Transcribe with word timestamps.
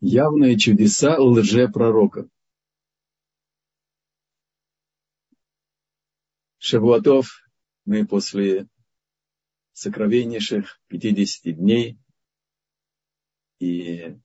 Явные 0.00 0.58
чудеса 0.58 1.18
лжепророков. 1.18 2.28
Шавуатов 6.58 7.48
мы 7.86 8.06
после 8.06 8.68
сокровеннейших 9.72 10.80
50 10.88 11.56
дней. 11.56 11.98
И 13.58 14.18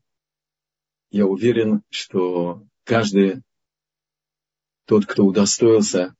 я 1.09 1.25
уверен, 1.25 1.83
что 1.89 2.67
каждый 2.83 3.41
тот, 4.85 5.05
кто 5.05 5.23
удостоился 5.23 6.15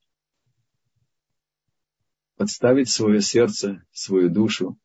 подставить 2.36 2.89
свое 2.89 3.20
сердце, 3.20 3.86
свою 3.91 4.29
душу 4.29 4.79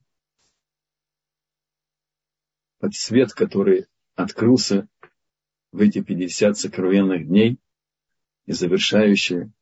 под 2.79 2.95
свет, 2.95 3.33
который 3.33 3.87
открылся 4.17 4.89
в 5.71 5.81
эти 5.81 6.03
50 6.03 6.59
сокровенных 6.59 7.29
дней 7.29 7.61
и 8.47 8.53
завершающий 8.53 9.53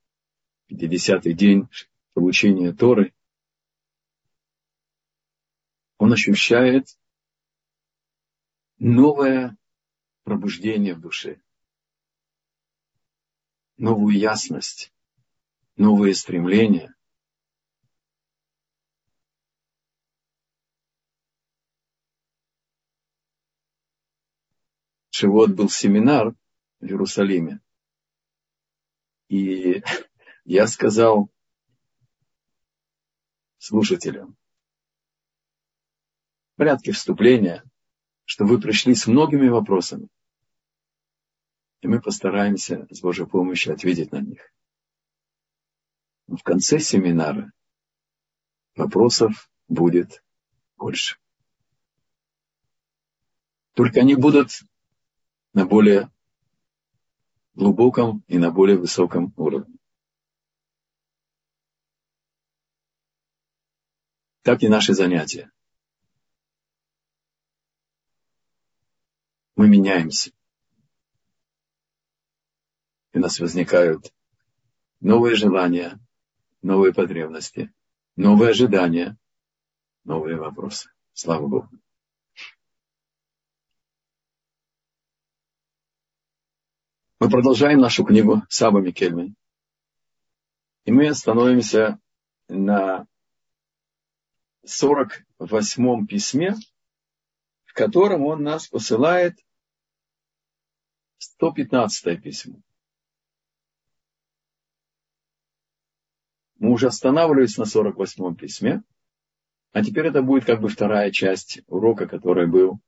50-й 0.70 1.34
день 1.34 1.68
получения 2.14 2.72
Торы, 2.72 3.12
он 5.98 6.12
ощущает 6.12 6.98
новое 8.78 9.56
пробуждение 10.22 10.94
в 10.94 11.00
душе, 11.00 11.40
новую 13.76 14.16
ясность, 14.16 14.92
новые 15.76 16.14
стремления. 16.14 16.94
Шивот 25.24 25.52
был 25.52 25.70
семинар 25.70 26.34
в 26.80 26.84
Иерусалиме. 26.84 27.62
И 29.28 29.82
я 30.44 30.66
сказал 30.66 31.30
слушателям, 33.56 34.36
в 36.52 36.56
порядке 36.58 36.92
вступления, 36.92 37.64
что 38.26 38.44
вы 38.44 38.60
пришли 38.60 38.94
с 38.94 39.06
многими 39.06 39.48
вопросами. 39.48 40.08
И 41.80 41.88
мы 41.88 42.02
постараемся 42.02 42.86
с 42.90 43.00
Божьей 43.00 43.26
помощью 43.26 43.72
ответить 43.72 44.12
на 44.12 44.20
них. 44.20 44.52
Но 46.26 46.36
в 46.36 46.42
конце 46.42 46.80
семинара 46.80 47.50
вопросов 48.76 49.50
будет 49.68 50.22
больше. 50.76 51.16
Только 53.72 54.00
они 54.00 54.16
будут 54.16 54.50
на 55.54 55.64
более 55.64 56.10
глубоком 57.54 58.24
и 58.26 58.38
на 58.38 58.50
более 58.50 58.76
высоком 58.76 59.32
уровне. 59.36 59.76
Так 64.42 64.62
и 64.62 64.68
наши 64.68 64.92
занятия. 64.92 65.50
Мы 69.56 69.68
меняемся. 69.68 70.32
И 73.12 73.18
у 73.18 73.20
нас 73.20 73.38
возникают 73.38 74.12
новые 75.00 75.36
желания, 75.36 76.00
новые 76.62 76.92
потребности, 76.92 77.72
новые 78.16 78.50
ожидания, 78.50 79.16
новые 80.02 80.36
вопросы. 80.36 80.90
Слава 81.12 81.46
Богу. 81.46 81.70
Мы 87.24 87.30
продолжаем 87.30 87.80
нашу 87.80 88.04
книгу 88.04 88.42
Саба 88.50 88.82
Микельмин. 88.82 89.34
И 90.84 90.92
мы 90.92 91.08
остановимся 91.08 91.98
на 92.48 93.06
48-м 94.66 96.06
письме, 96.06 96.54
в 97.64 97.72
котором 97.72 98.26
он 98.26 98.42
нас 98.42 98.68
посылает 98.68 99.38
115 101.16 102.22
письмо. 102.22 102.60
Мы 106.58 106.72
уже 106.72 106.88
останавливались 106.88 107.56
на 107.56 107.62
48-м 107.62 108.36
письме, 108.36 108.82
а 109.72 109.82
теперь 109.82 110.08
это 110.08 110.20
будет 110.20 110.44
как 110.44 110.60
бы 110.60 110.68
вторая 110.68 111.10
часть 111.10 111.62
урока, 111.68 112.06
который 112.06 112.46
был 112.46 112.80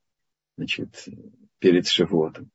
значит, 0.58 1.08
перед 1.58 1.88
Шивотом. 1.88 2.50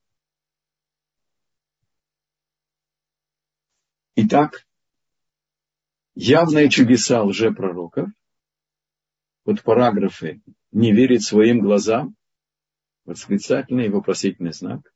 Итак, 4.24 4.68
явные 6.14 6.70
чудеса 6.70 7.24
лжепророков, 7.24 8.08
вот 9.46 9.64
параграфы 9.64 10.44
«не 10.72 10.94
верить 10.94 11.24
своим 11.24 11.60
глазам», 11.60 12.16
восклицательный 13.06 13.88
и 13.88 13.90
вопросительный 13.90 14.54
знак. 14.54 14.94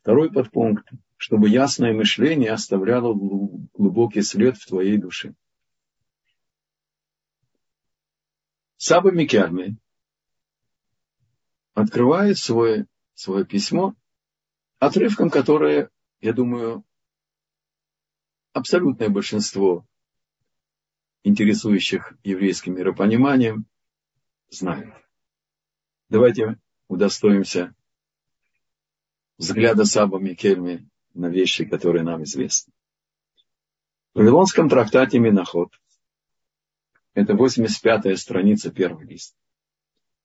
Второй 0.00 0.32
подпункт, 0.32 0.90
чтобы 1.16 1.48
ясное 1.48 1.92
мышление 1.92 2.50
оставляло 2.50 3.14
глубокий 3.14 4.22
след 4.22 4.56
в 4.56 4.66
твоей 4.66 4.98
душе. 4.98 5.36
Саба 8.78 9.12
Микярми 9.12 9.76
открывает 11.74 12.36
свое, 12.36 12.88
свое 13.14 13.44
письмо 13.44 13.94
отрывком, 14.80 15.30
которое, 15.30 15.88
я 16.20 16.32
думаю, 16.32 16.84
абсолютное 18.56 19.10
большинство 19.10 19.86
интересующих 21.24 22.14
еврейским 22.24 22.74
миропониманием 22.74 23.66
знают. 24.48 24.94
Давайте 26.08 26.58
удостоимся 26.88 27.74
взгляда 29.36 29.84
Саба 29.84 30.18
Микельми 30.18 30.88
на 31.12 31.28
вещи, 31.28 31.66
которые 31.66 32.02
нам 32.02 32.24
известны. 32.24 32.72
В 34.14 34.20
Вавилонском 34.20 34.70
трактате 34.70 35.18
Миноход, 35.18 35.78
это 37.12 37.34
85-я 37.34 38.16
страница, 38.16 38.72
первый 38.72 39.06
лист, 39.06 39.36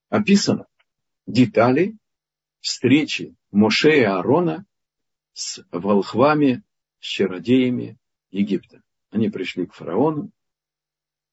описано 0.07 0.67
детали 1.27 1.97
встречи 2.61 3.35
Моше 3.51 3.99
и 3.99 4.03
Аарона 4.03 4.65
с 5.33 5.65
волхвами, 5.71 6.63
с 7.01 7.05
чародеями 7.05 7.97
Египта. 8.31 8.81
Они 9.09 9.29
пришли 9.29 9.65
к 9.65 9.73
фараону. 9.73 10.31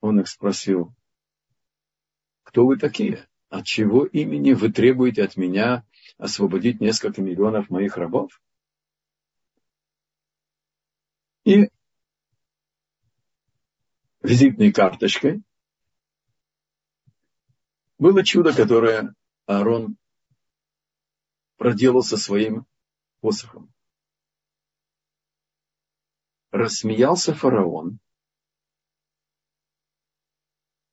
Он 0.01 0.21
их 0.21 0.29
спросил, 0.29 0.95
кто 2.43 2.67
вы 2.67 2.77
такие? 2.77 3.29
От 3.49 3.65
чего 3.65 4.05
имени 4.05 4.53
вы 4.53 4.71
требуете 4.71 5.25
от 5.25 5.37
меня 5.37 5.87
освободить 6.19 6.81
несколько 6.81 7.23
миллионов 7.23 7.71
моих 7.71 7.97
рабов? 7.97 8.43
И 11.45 11.71
визитной 14.23 14.73
карточкой 14.73 15.43
было 17.99 18.23
чудо, 18.23 18.53
которое 18.53 19.15
Аарон 19.47 19.97
проделал 21.57 22.03
со 22.03 22.17
своим 22.17 22.67
посохом 23.21 23.73
рассмеялся 26.51 27.35
фараон 27.35 27.99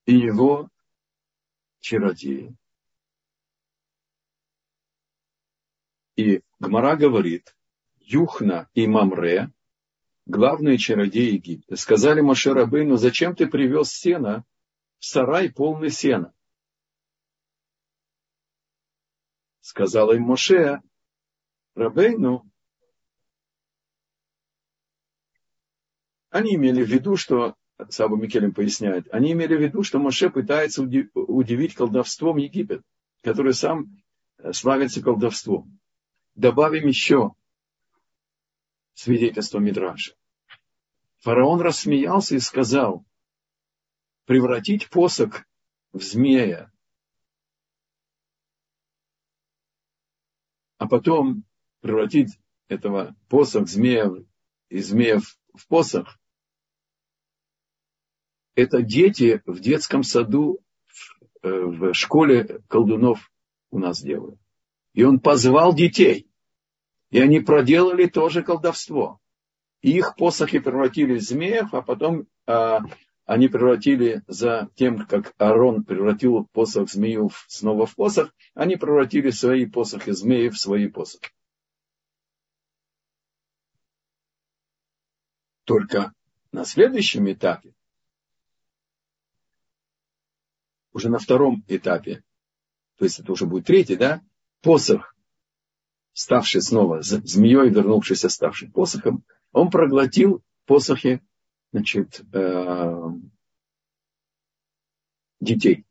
и 0.06 0.16
его 0.16 0.70
чародеи. 1.80 2.56
И 6.16 6.42
Гмара 6.60 6.96
говорит, 6.96 7.56
Юхна 7.98 8.70
и 8.74 8.88
Мамре, 8.88 9.52
главные 10.26 10.78
чародеи 10.78 11.34
Египта, 11.34 11.76
сказали 11.76 12.22
Моше 12.22 12.54
Рабейну, 12.54 12.96
зачем 12.96 13.36
ты 13.36 13.48
привез 13.48 13.90
сено 13.92 14.46
в 15.00 15.06
сарай 15.06 15.52
полный 15.52 15.90
сена? 15.90 16.34
Сказала 19.60 20.14
им 20.14 20.24
Моше, 20.24 20.82
Рабейну, 21.74 22.50
Они 26.36 26.56
имели 26.56 26.84
в 26.84 26.90
виду, 26.90 27.16
что, 27.16 27.56
Саба 27.88 28.18
Микелем 28.18 28.54
поясняет, 28.54 29.08
они 29.10 29.32
имели 29.32 29.56
в 29.56 29.62
виду, 29.62 29.84
что 29.84 30.00
Моше 30.00 30.30
пытается 30.30 30.84
удивить 30.84 31.76
колдовством 31.76 32.36
Египет, 32.36 32.82
который 33.22 33.54
сам 33.54 34.02
э, 34.40 34.52
славится 34.52 35.02
колдовством. 35.02 35.80
Добавим 36.36 36.90
еще 36.90 37.32
свидетельство 38.96 39.60
Мидраша. 39.60 40.14
Фараон 41.20 41.62
рассмеялся 41.62 42.36
и 42.36 42.40
сказал, 42.40 43.06
превратить 44.26 44.90
посох 44.90 45.46
в 45.94 46.04
змея 46.04 46.70
а 50.80 50.88
потом 50.90 51.46
превратить 51.80 52.38
этого 52.68 53.16
посох 53.30 53.70
змея 53.70 54.12
из 54.68 54.90
змеев 54.90 55.38
в 55.54 55.66
посох, 55.68 56.20
это 58.56 58.82
дети 58.82 59.42
в 59.46 59.60
детском 59.60 60.04
саду, 60.04 60.60
в 61.42 61.90
э, 61.90 61.94
школе 61.94 62.62
колдунов 62.68 63.32
у 63.70 63.80
нас 63.80 64.02
делают. 64.02 64.40
И 64.94 65.04
он 65.04 65.20
позвал 65.20 65.74
детей. 65.74 66.28
И 67.12 67.20
они 67.20 67.40
проделали 67.40 68.08
тоже 68.08 68.42
колдовство. 68.42 69.20
Их 69.82 70.16
посохи 70.16 70.60
превратили 70.60 71.18
в 71.18 71.22
змеев, 71.22 71.74
а 71.74 71.82
потом 71.82 72.28
а, 72.48 72.80
они 73.26 73.48
превратили 73.48 74.24
за 74.28 74.70
тем, 74.76 75.06
как 75.06 75.34
Аарон 75.38 75.84
превратил 75.84 76.48
посох 76.52 76.90
змею 76.90 77.30
снова 77.48 77.86
в 77.86 77.96
посох, 77.96 78.34
они 78.54 78.78
превратили 78.78 79.30
свои 79.30 79.66
посохи 79.66 80.12
змеи 80.12 80.50
в 80.50 80.58
свои 80.58 80.88
посохи. 80.88 81.30
Только 85.66 86.14
на 86.52 86.66
следующем 86.66 87.32
этапе, 87.32 87.74
уже 90.96 91.10
на 91.10 91.20
втором 91.20 91.62
этапе, 91.68 92.24
то 92.98 93.04
есть 93.04 93.20
это 93.20 93.30
уже 93.34 93.46
будет 93.46 93.66
третий, 93.66 93.98
да, 93.98 94.22
посох, 94.62 95.14
ставший 96.14 96.62
снова 96.62 97.02
змеей, 97.02 97.70
вернувшийся, 97.70 98.30
ставший 98.30 98.72
посохом, 98.72 99.26
он 99.52 99.70
проглотил 99.70 100.42
посохи 100.66 101.22
значит, 101.74 102.22
э, 102.32 103.10
детей. 105.42 105.86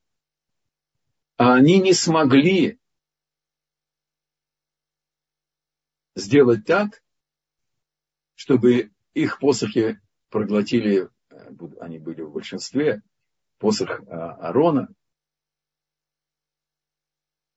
А 1.37 1.53
они 1.53 1.81
не 1.81 1.93
смогли 1.93 2.79
сделать 6.15 6.65
так, 6.65 7.03
чтобы 8.37 8.91
их 9.13 9.39
посохи 9.39 10.01
проглотили, 10.31 11.11
э, 11.29 11.51
они 11.81 11.99
были 11.99 12.23
в 12.23 12.33
большинстве, 12.33 13.03
посох 13.65 13.89
э, 14.03 14.05
Арона. 14.05 14.89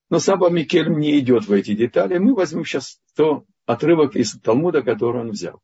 Но 0.09 0.19
Саба 0.19 0.49
Микель 0.49 0.87
не 0.87 1.19
идет 1.19 1.47
в 1.47 1.51
эти 1.51 1.75
детали. 1.75 2.17
Мы 2.17 2.33
возьмем 2.33 2.63
сейчас 2.63 3.01
то 3.13 3.43
отрывок 3.65 4.15
из 4.15 4.39
Талмуда, 4.39 4.83
который 4.83 5.19
он 5.19 5.31
взял. 5.31 5.61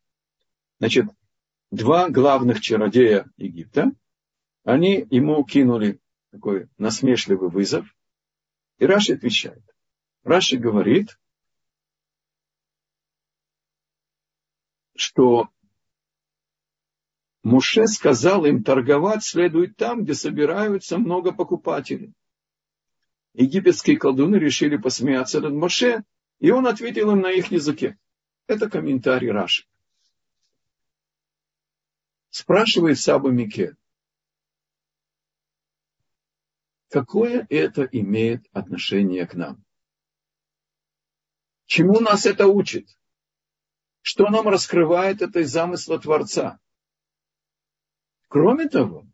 Значит, 0.80 1.06
два 1.70 2.10
главных 2.10 2.60
чародея 2.60 3.26
Египта, 3.38 3.92
они 4.64 5.06
ему 5.08 5.42
кинули 5.44 5.98
такой 6.30 6.68
насмешливый 6.76 7.48
вызов, 7.48 7.86
и 8.76 8.84
Раши 8.84 9.14
отвечает. 9.14 9.64
Раши 10.24 10.58
говорит, 10.58 11.18
что 14.94 15.48
Муше 17.44 17.86
сказал 17.86 18.46
им, 18.46 18.64
торговать 18.64 19.22
следует 19.22 19.76
там, 19.76 20.02
где 20.02 20.14
собираются 20.14 20.96
много 20.96 21.30
покупателей. 21.30 22.14
Египетские 23.34 23.98
колдуны 23.98 24.36
решили 24.36 24.78
посмеяться 24.78 25.42
над 25.42 25.52
Моше, 25.52 26.04
и 26.38 26.50
он 26.50 26.66
ответил 26.66 27.10
им 27.10 27.20
на 27.20 27.30
их 27.30 27.52
языке. 27.52 27.98
Это 28.46 28.70
комментарий 28.70 29.30
Раши. 29.30 29.66
Спрашивает 32.30 32.98
Саба 32.98 33.30
Мике, 33.30 33.76
какое 36.88 37.46
это 37.50 37.82
имеет 37.82 38.46
отношение 38.52 39.26
к 39.26 39.34
нам? 39.34 39.62
Чему 41.66 42.00
нас 42.00 42.24
это 42.24 42.46
учит? 42.46 42.88
Что 44.00 44.30
нам 44.30 44.48
раскрывает 44.48 45.20
это 45.20 45.40
из 45.40 45.50
замысла 45.50 45.98
Творца? 45.98 46.58
Кроме 48.34 48.68
того, 48.68 49.06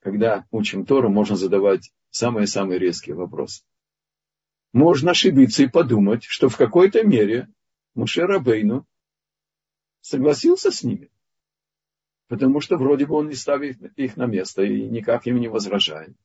когда 0.00 0.46
учим 0.50 0.86
Тору, 0.86 1.10
можно 1.10 1.36
задавать 1.36 1.92
самые-самые 2.08 2.78
резкие 2.78 3.14
вопросы. 3.14 3.62
Можно 4.72 5.10
ошибиться 5.10 5.62
и 5.62 5.68
подумать, 5.68 6.24
что 6.24 6.48
в 6.48 6.56
какой-то 6.56 7.04
мере 7.04 7.52
Муше 7.94 8.22
Рабейну 8.22 8.86
согласился 10.00 10.70
с 10.70 10.82
ними 10.82 11.10
потому 12.28 12.62
что 12.62 12.78
вроде 12.78 13.04
бы 13.04 13.16
он 13.16 13.28
не 13.28 13.34
ставит 13.34 13.82
их 13.98 14.16
на 14.16 14.24
место 14.24 14.62
и 14.62 14.88
никак 14.88 15.26
им 15.26 15.38
не 15.38 15.48
возражает. 15.48 16.16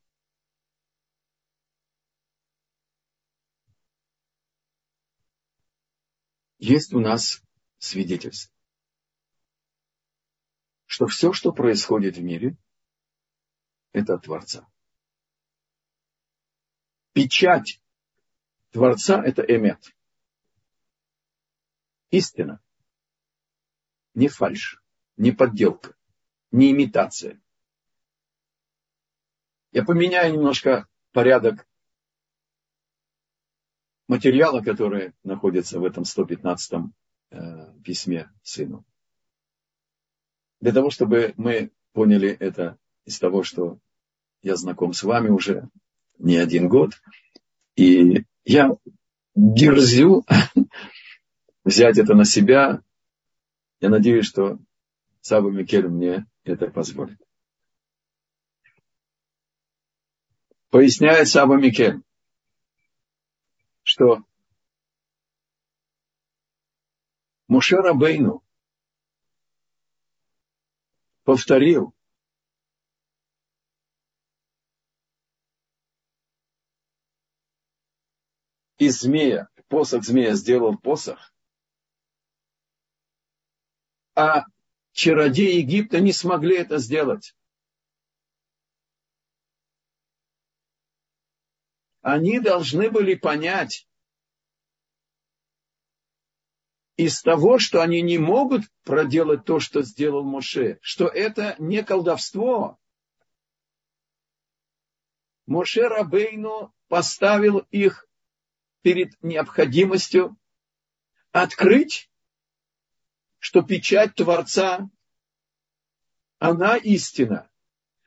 Есть 6.58 6.94
у 6.94 7.02
нас 7.02 7.44
свидетельство, 7.80 8.56
что 10.92 11.08
все, 11.08 11.32
что 11.32 11.54
происходит 11.54 12.18
в 12.18 12.22
мире, 12.22 12.58
это 13.94 14.16
от 14.16 14.26
Творца. 14.26 14.68
Печать 17.14 17.82
Творца– 18.72 19.24
это 19.26 19.42
эмет. 19.42 19.96
Истина. 22.10 22.62
Не 24.16 24.28
фальшь 24.28 24.82
не 25.16 25.32
подделка, 25.32 25.96
не 26.52 26.72
имитация. 26.72 27.42
Я 29.72 29.86
поменяю 29.86 30.34
немножко 30.34 30.90
порядок 31.14 31.66
материала, 34.10 34.62
который 34.62 35.14
находится 35.24 35.80
в 35.80 35.86
этом 35.86 36.04
115 36.04 36.92
э, 37.30 37.80
письме 37.82 38.30
сыну. 38.44 38.86
Для 40.62 40.72
того, 40.72 40.92
чтобы 40.92 41.34
мы 41.38 41.72
поняли 41.92 42.30
это 42.30 42.78
из 43.06 43.18
того, 43.18 43.42
что 43.42 43.80
я 44.44 44.56
знаком 44.56 44.94
с 44.94 45.02
вами 45.02 45.30
уже 45.30 45.68
не 46.20 46.38
один 46.38 46.70
год, 46.70 47.02
и 47.76 48.26
я 48.46 48.70
дерзю 49.34 50.24
взять 51.64 51.98
это 51.98 52.14
на 52.14 52.26
себя. 52.26 52.84
Я 53.80 53.90
надеюсь, 53.90 54.28
что 54.28 54.60
Саба 55.22 55.50
Микель 55.50 55.88
мне 55.88 56.28
это 56.44 56.68
позволит. 56.68 57.20
Поясняет 60.70 61.28
Саба 61.28 61.56
Микель, 61.56 62.02
что 63.82 64.24
Мушера 67.48 67.94
Бейну 67.94 68.44
повторил 71.32 71.96
из 78.78 79.00
змея, 79.00 79.48
посох 79.70 80.04
змея 80.04 80.34
сделал 80.36 80.78
посох, 80.78 81.34
а 84.14 84.44
чародеи 84.92 85.60
Египта 85.60 86.02
не 86.02 86.12
смогли 86.12 86.58
это 86.58 86.80
сделать. 86.80 87.34
Они 92.02 92.42
должны 92.42 92.92
были 92.92 93.16
понять 93.16 93.88
из 97.02 97.22
того, 97.24 97.58
что 97.58 97.82
они 97.82 98.02
не 98.02 98.20
могут 98.20 98.64
проделать 98.84 99.44
то, 99.44 99.60
что 99.60 99.82
сделал 99.82 100.24
Моше, 100.24 100.78
что 100.82 101.08
это 101.08 101.56
не 101.58 101.84
колдовство. 101.84 102.78
Моше 105.48 105.88
Рабейну 105.88 106.72
поставил 106.90 107.66
их 107.72 108.08
перед 108.84 109.22
необходимостью 109.24 110.38
открыть 111.32 112.12
что 113.40 113.64
печать 113.64 114.14
Творца, 114.14 114.88
она 116.38 116.78
истина, 116.78 117.50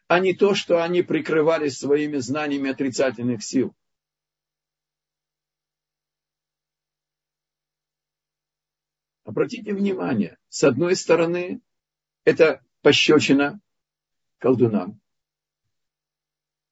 а 0.06 0.20
не 0.20 0.32
то, 0.32 0.54
что 0.54 0.80
они 0.80 1.02
прикрывались 1.02 1.78
своими 1.78 2.18
знаниями 2.18 2.70
отрицательных 2.70 3.42
сил. 3.42 3.74
Обратите 9.34 9.74
внимание, 9.74 10.38
с 10.48 10.62
одной 10.62 10.94
стороны, 10.94 11.60
это 12.22 12.62
пощечина 12.82 13.60
колдунам, 14.38 15.00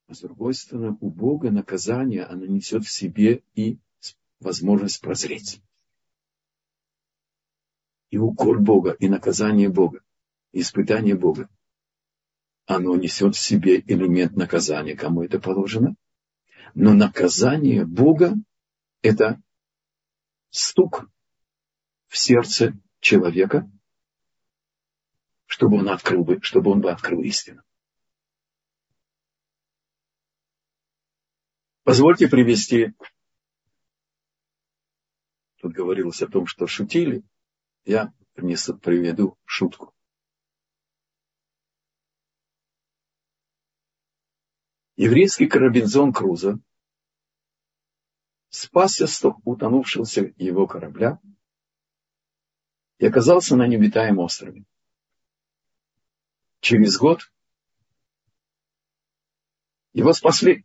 а 0.07 0.15
с 0.15 0.21
другой 0.21 0.55
стороны, 0.55 0.97
у 1.01 1.11
Бога 1.11 1.51
наказание, 1.51 2.23
оно 2.23 2.47
несет 2.47 2.85
в 2.85 2.93
себе 2.93 3.43
и 3.57 3.81
возможность 4.39 5.01
прозреть 5.01 5.61
и 8.11 8.19
укор 8.19 8.61
Бога, 8.61 8.93
и 8.93 9.09
наказание 9.09 9.69
Бога, 9.69 10.01
и 10.53 10.61
испытание 10.61 11.17
Бога, 11.17 11.49
оно 12.67 12.95
несет 12.95 13.35
в 13.35 13.41
себе 13.41 13.81
элемент 13.81 14.37
наказания, 14.37 14.95
кому 14.95 15.25
это 15.25 15.41
положено. 15.41 15.97
Но 16.75 16.95
наказание 16.95 17.85
Бога– 17.85 18.35
это 19.03 19.43
стук 20.51 21.09
в 22.13 22.19
сердце 22.19 22.75
человека, 23.01 23.71
чтобы 25.47 25.79
он 25.79 25.89
открыл 25.89 26.25
бы, 26.25 26.43
чтобы 26.43 26.71
он 26.71 26.83
бы 26.83 26.91
открыл 26.91 27.23
истину. 27.23 27.63
Позвольте 31.85 32.29
привести, 32.29 32.93
тут 35.57 35.73
говорилось 35.73 36.21
о 36.21 36.29
том, 36.29 36.47
что 36.47 36.67
шутили, 36.67 37.25
я 37.87 38.13
приведу 38.35 39.39
шутку. 39.47 39.95
Еврейский 44.97 45.49
Робинзон 45.49 46.13
Крузо 46.13 46.59
спасся 48.51 49.07
с 49.07 49.25
утонувшегося 49.45 50.35
его 50.37 50.67
корабля 50.67 51.19
и 53.03 53.07
оказался 53.07 53.57
на 53.57 53.67
необитаемом 53.67 54.21
острове. 54.21 54.63
Через 56.61 56.97
год 56.97 57.33
его 59.93 60.13
спасли. 60.13 60.65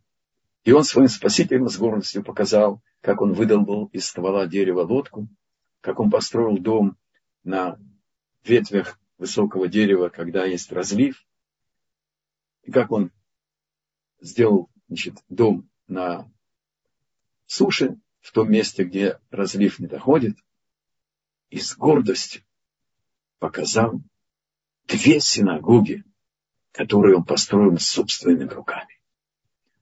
И 0.62 0.70
он 0.70 0.84
своим 0.84 1.08
спасителям 1.08 1.68
с 1.68 1.76
гордостью 1.76 2.22
показал, 2.22 2.80
как 3.00 3.22
он 3.22 3.32
выдолбал 3.32 3.86
из 3.86 4.06
ствола 4.06 4.46
дерева 4.46 4.82
лодку, 4.82 5.26
как 5.80 5.98
он 5.98 6.12
построил 6.12 6.56
дом 6.58 6.96
на 7.42 7.76
ветвях 8.44 9.00
высокого 9.16 9.66
дерева, 9.66 10.08
когда 10.08 10.44
есть 10.44 10.70
разлив, 10.70 11.26
и 12.62 12.70
как 12.70 12.92
он 12.92 13.10
сделал 14.20 14.70
значит, 14.86 15.16
дом 15.28 15.68
на 15.88 16.30
суше, 17.46 17.98
в 18.20 18.30
том 18.30 18.48
месте, 18.48 18.84
где 18.84 19.18
разлив 19.32 19.80
не 19.80 19.88
доходит, 19.88 20.36
и 21.50 21.58
с 21.58 21.76
гордостью 21.76 22.42
показал 23.38 24.00
две 24.86 25.20
синагоги, 25.20 26.04
которые 26.72 27.16
он 27.16 27.24
построил 27.24 27.78
собственными 27.78 28.50
руками. 28.50 29.00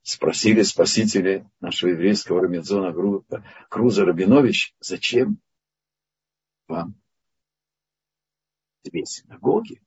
Спросили 0.03 0.63
спасители 0.63 1.49
нашего 1.61 1.91
еврейского 1.91 2.43
Рамедзона 2.43 2.95
Круза 3.69 4.05
Рабинович, 4.05 4.75
зачем 4.79 5.41
вам 6.69 6.95
две 8.85 9.05
синагоги? 9.05 9.83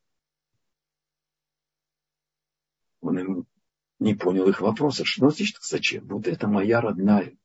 Он 3.01 3.19
им 3.19 3.47
не 3.99 4.13
понял 4.13 4.49
их 4.49 4.59
вопроса. 4.59 5.05
Что 5.05 5.29
значит 5.29 5.57
зачем? 5.61 6.05
Вот 6.07 6.27
это 6.27 6.47
моя 6.47 6.81
родная. 6.81 7.37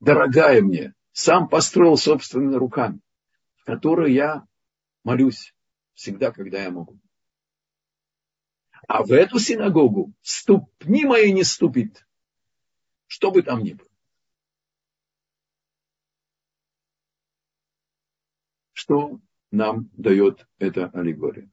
Дорогая 0.00 0.60
мне, 0.60 0.94
сам 1.18 1.48
построил 1.48 1.96
собственными 1.96 2.54
руками, 2.54 3.00
в 3.56 3.64
которую 3.64 4.12
я 4.12 4.46
молюсь 5.02 5.52
всегда, 5.94 6.30
когда 6.30 6.62
я 6.62 6.70
могу. 6.70 6.96
А 8.86 9.02
в 9.02 9.10
эту 9.10 9.40
синагогу 9.40 10.12
ступни 10.22 11.04
мои 11.04 11.32
не 11.32 11.42
ступит, 11.42 12.06
что 13.08 13.32
бы 13.32 13.42
там 13.42 13.64
ни 13.64 13.72
было. 13.72 13.90
Что 18.72 19.20
нам 19.50 19.90
дает 19.94 20.46
эта 20.58 20.86
аллегория? 20.90 21.50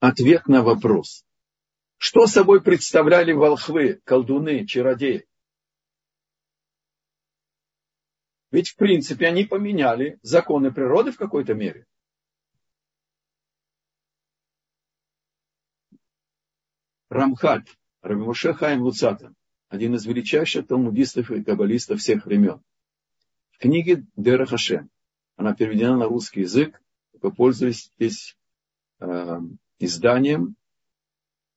Ответ 0.00 0.46
на 0.48 0.62
вопрос. 0.62 1.24
Что 1.98 2.26
собой 2.26 2.62
представляли 2.62 3.32
волхвы, 3.32 4.00
колдуны, 4.04 4.64
чародеи? 4.66 5.26
Ведь, 8.52 8.70
в 8.70 8.76
принципе, 8.76 9.26
они 9.26 9.44
поменяли 9.44 10.18
законы 10.22 10.72
природы 10.72 11.10
в 11.10 11.16
какой-то 11.16 11.54
мере. 11.54 11.86
Рамхаль, 17.10 17.64
Рамише 18.00 18.54
Хайм 18.54 18.82
Луцата, 18.82 19.34
один 19.68 19.96
из 19.96 20.06
величайших 20.06 20.66
талмудистов 20.68 21.30
и 21.30 21.42
каббалистов 21.42 22.00
всех 22.00 22.26
времен. 22.26 22.62
В 23.50 23.58
книге 23.58 24.06
Дера 24.14 24.46
Хашем, 24.46 24.88
она 25.36 25.54
переведена 25.54 25.96
на 25.96 26.04
русский 26.04 26.42
язык, 26.42 26.80
попользуясь 27.20 27.92
э, 27.98 29.40
изданием 29.78 30.54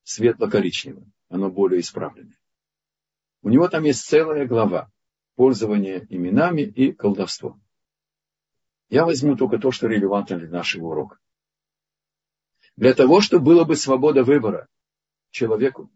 светло-коричневым. 0.03 1.11
Оно 1.29 1.49
более 1.49 1.81
исправленное. 1.81 2.37
У 3.41 3.49
него 3.49 3.67
там 3.67 3.83
есть 3.83 4.05
целая 4.05 4.45
глава 4.45 4.91
пользование 5.35 6.05
именами 6.09 6.61
и 6.61 6.91
колдовство. 6.91 7.59
Я 8.89 9.05
возьму 9.05 9.35
только 9.35 9.57
то, 9.57 9.71
что 9.71 9.87
релевантно 9.87 10.37
для 10.37 10.49
нашего 10.49 10.87
урока. 10.87 11.17
Для 12.75 12.93
того, 12.93 13.21
чтобы 13.21 13.45
была 13.45 13.65
бы 13.65 13.75
свобода 13.75 14.23
выбора 14.23 14.67
человеку, 15.29 15.89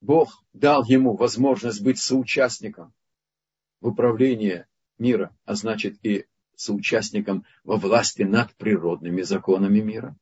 Бог 0.00 0.42
дал 0.52 0.84
ему 0.84 1.16
возможность 1.16 1.82
быть 1.82 1.98
соучастником 1.98 2.92
в 3.80 3.88
управлении 3.88 4.66
мира, 4.98 5.34
а 5.44 5.54
значит 5.54 6.04
и 6.04 6.26
соучастником 6.56 7.44
во 7.64 7.76
власти 7.76 8.22
над 8.22 8.54
природными 8.56 9.22
законами 9.22 9.80
мира, 9.80 10.16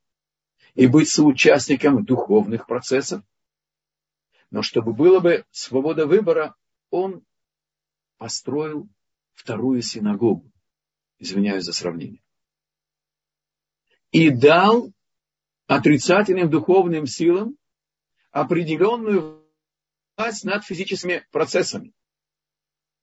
и 0.74 0.86
быть 0.86 1.08
соучастником 1.08 2.04
духовных 2.04 2.66
процессов. 2.66 3.22
Но 4.50 4.62
чтобы 4.62 4.92
было 4.92 5.20
бы 5.20 5.44
свобода 5.50 6.06
выбора, 6.06 6.54
он 6.90 7.24
построил 8.18 8.88
вторую 9.32 9.82
синагогу. 9.82 10.50
Извиняюсь 11.18 11.64
за 11.64 11.72
сравнение. 11.72 12.22
И 14.10 14.30
дал 14.30 14.92
отрицательным 15.66 16.50
духовным 16.50 17.06
силам 17.06 17.56
определенную 18.30 19.42
власть 20.16 20.44
над 20.44 20.64
физическими 20.64 21.26
процессами. 21.30 21.92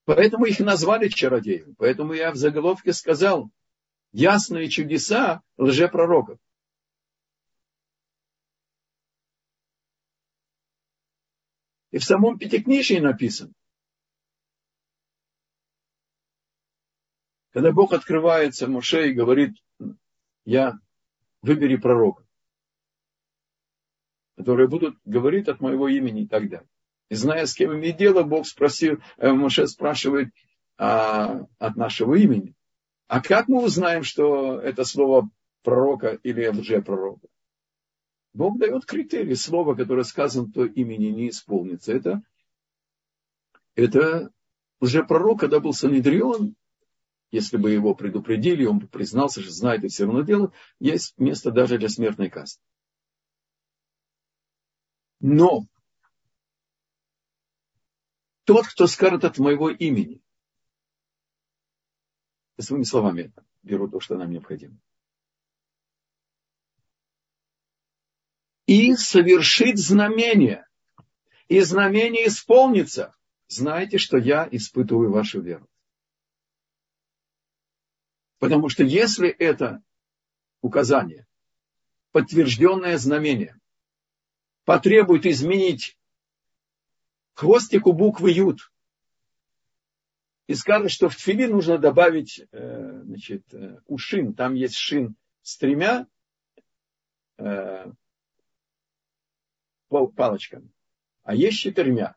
Поэтому 0.06 0.46
их 0.46 0.60
назвали 0.60 1.08
чародеями. 1.08 1.76
Поэтому 1.78 2.14
я 2.14 2.32
в 2.32 2.36
заголовке 2.36 2.94
сказал 2.94 3.52
ясные 4.12 4.70
чудеса 4.70 5.42
лжепророков. 5.58 6.40
И 11.92 11.98
в 11.98 12.04
самом 12.04 12.38
Пятикнижии 12.38 13.00
написано, 13.00 13.54
Когда 17.52 17.72
Бог 17.72 17.94
открывается 17.94 18.68
Моше 18.68 19.10
и 19.10 19.14
говорит, 19.14 19.56
я 20.46 20.80
выбери 21.42 21.78
пророка, 21.78 22.24
которые 24.38 24.68
будут 24.68 24.98
говорить 25.06 25.48
от 25.48 25.60
моего 25.60 25.88
имени 25.88 26.24
и 26.24 26.28
так 26.28 26.48
далее. 26.50 26.70
И 27.10 27.16
зная, 27.16 27.48
с 27.48 27.56
кем 27.56 27.74
имеет 27.74 27.98
дело, 27.98 28.22
Бог 28.22 28.46
спросил, 28.46 29.02
э, 29.18 29.32
Моше 29.32 29.68
спрашивает 29.68 30.30
а, 30.78 31.48
от 31.58 31.76
нашего 31.76 32.14
имени. 32.14 32.54
А 33.08 33.20
как 33.20 33.48
мы 33.48 33.64
узнаем, 33.64 34.04
что 34.04 34.60
это 34.62 34.84
слово 34.84 35.30
пророка 35.64 36.20
или 36.22 36.48
лжепророка? 36.48 37.28
Бог 38.34 38.58
дает 38.60 38.86
критерии. 38.86 39.34
Слово, 39.34 39.76
которое 39.76 40.04
сказано, 40.04 40.52
то 40.52 40.66
имени 40.66 41.08
не 41.08 41.30
исполнится. 41.30 41.94
Это, 41.94 42.22
это 43.76 44.32
лжепророк, 44.82 45.40
когда 45.40 45.60
был 45.60 45.74
Санедрион, 45.74 46.56
если 47.32 47.58
бы 47.58 47.72
его 47.72 47.94
предупредили, 47.94 48.66
он 48.66 48.80
бы 48.80 48.88
признался, 48.88 49.42
что 49.42 49.52
знает 49.52 49.84
и 49.84 49.88
все 49.88 50.06
равно 50.06 50.22
делает, 50.24 50.52
есть 50.80 51.18
место 51.18 51.52
даже 51.52 51.78
для 51.78 51.90
смертной 51.90 52.30
казни. 52.30 52.62
Но 55.20 55.66
тот, 58.46 58.66
кто 58.68 58.88
скажет 58.88 59.26
от 59.26 59.38
моего 59.38 59.70
имени, 59.70 60.22
своими 62.58 62.84
словами 62.84 63.32
беру 63.64 63.90
то, 63.90 64.00
что 64.00 64.18
нам 64.18 64.32
необходимо, 64.32 64.78
и 68.70 68.96
совершит 68.96 69.80
знамение, 69.80 70.64
и 71.48 71.60
знамение 71.62 72.28
исполнится, 72.28 73.16
знаете, 73.48 73.98
что 73.98 74.18
я 74.18 74.48
испытываю 74.52 75.12
вашу 75.12 75.42
веру. 75.42 75.68
Потому 78.38 78.70
что 78.70 78.84
если 78.84 79.28
это 79.28 79.82
указание, 80.62 81.26
подтвержденное 82.12 83.00
знамение, 83.00 83.60
потребует 84.66 85.26
изменить 85.26 85.98
хвостику 87.34 87.92
буквы 87.92 88.30
Ют, 88.30 88.72
и 90.46 90.54
скажет, 90.54 90.92
что 90.92 91.10
в 91.10 91.16
тфили 91.16 91.48
нужно 91.48 91.80
добавить 91.80 92.46
э, 92.52 93.02
значит, 93.04 93.52
э, 93.52 93.80
ушин, 93.88 94.36
там 94.36 94.54
есть 94.54 94.76
шин 94.76 95.16
с 95.42 95.58
тремя 95.58 96.06
э, 97.40 97.92
палочками, 99.90 100.70
а 101.24 101.36
есть 101.36 101.60
четырьмя. 101.60 102.16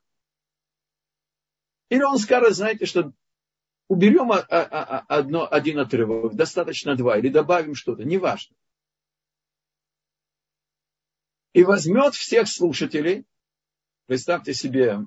Или 1.89 2.03
он 2.03 2.19
скажет, 2.19 2.55
знаете, 2.55 2.87
что 2.87 3.13
уберем 3.89 4.33
одно, 4.33 5.47
один 5.51 5.79
отрывок, 5.79 6.35
достаточно 6.35 6.97
два, 6.97 7.19
или 7.19 7.29
добавим 7.29 7.75
что-то, 7.75 8.05
неважно. 8.05 8.57
И 11.53 11.65
возьмет 11.65 12.15
всех 12.15 12.49
слушателей, 12.49 13.27
представьте 14.07 14.55
себе, 14.55 15.01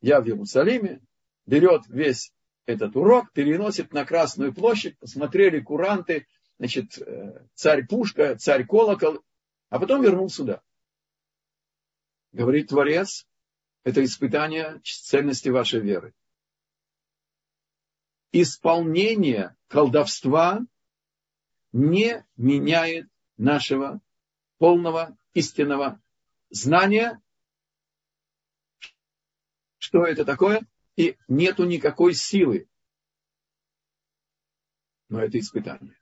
я 0.00 0.20
в 0.22 0.26
Иерусалиме, 0.26 1.02
берет 1.44 1.82
весь 1.88 2.32
этот 2.64 2.96
урок, 2.96 3.30
переносит 3.32 3.92
на 3.92 4.04
Красную 4.04 4.54
площадь, 4.54 4.98
посмотрели 4.98 5.60
куранты, 5.60 6.26
значит, 6.58 6.98
э, 6.98 7.46
царь 7.54 7.86
Пушка, 7.86 8.36
царь 8.36 8.66
Колокол, 8.66 9.22
а 9.68 9.78
потом 9.78 10.02
вернул 10.02 10.30
сюда. 10.30 10.62
Говорит 12.36 12.68
Творец, 12.68 13.26
это 13.82 14.04
испытание 14.04 14.78
цельности 14.84 15.48
вашей 15.48 15.80
веры. 15.80 16.14
Исполнение 18.30 19.56
колдовства 19.68 20.60
не 21.72 22.26
меняет 22.36 23.08
нашего 23.38 24.02
полного 24.58 25.16
истинного 25.32 25.98
знания, 26.50 27.22
что 29.78 30.04
это 30.04 30.26
такое, 30.26 30.60
и 30.94 31.16
нету 31.28 31.64
никакой 31.64 32.12
силы. 32.12 32.68
Но 35.08 35.22
это 35.22 35.38
испытание. 35.38 35.96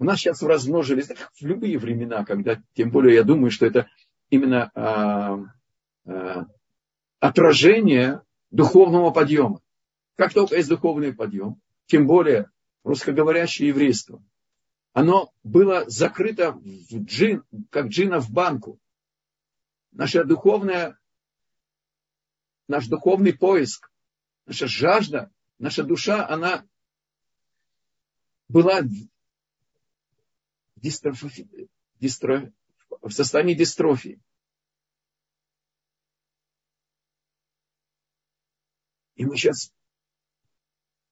У 0.00 0.04
нас 0.04 0.18
сейчас 0.18 0.42
размножились, 0.42 1.08
в 1.08 1.42
любые 1.42 1.78
времена, 1.78 2.24
когда, 2.24 2.60
тем 2.72 2.90
более 2.90 3.16
я 3.16 3.22
думаю, 3.22 3.50
что 3.50 3.66
это 3.66 3.86
именно 4.30 4.70
а, 4.74 5.36
а, 6.06 6.46
отражение 7.18 8.22
духовного 8.50 9.10
подъема. 9.10 9.60
Как 10.16 10.32
только 10.32 10.56
есть 10.56 10.70
духовный 10.70 11.14
подъем, 11.14 11.60
тем 11.84 12.06
более 12.06 12.50
русскоговорящее 12.82 13.68
еврейство, 13.68 14.24
оно 14.94 15.30
было 15.42 15.84
закрыто 15.86 16.52
в 16.52 17.04
джин, 17.04 17.44
как 17.68 17.88
джина 17.88 18.20
в 18.20 18.30
банку. 18.30 18.78
Наша 19.92 20.24
духовная, 20.24 20.98
наш 22.68 22.86
духовный 22.86 23.34
поиск, 23.34 23.90
наша 24.46 24.66
жажда, 24.66 25.30
наша 25.58 25.84
душа, 25.84 26.26
она 26.26 26.64
была 28.48 28.80
дистрофи, 30.80 31.48
дистро, 31.98 32.50
в 33.02 33.10
состоянии 33.10 33.54
дистрофии. 33.54 34.20
И 39.14 39.24
мы 39.24 39.36
сейчас 39.36 39.72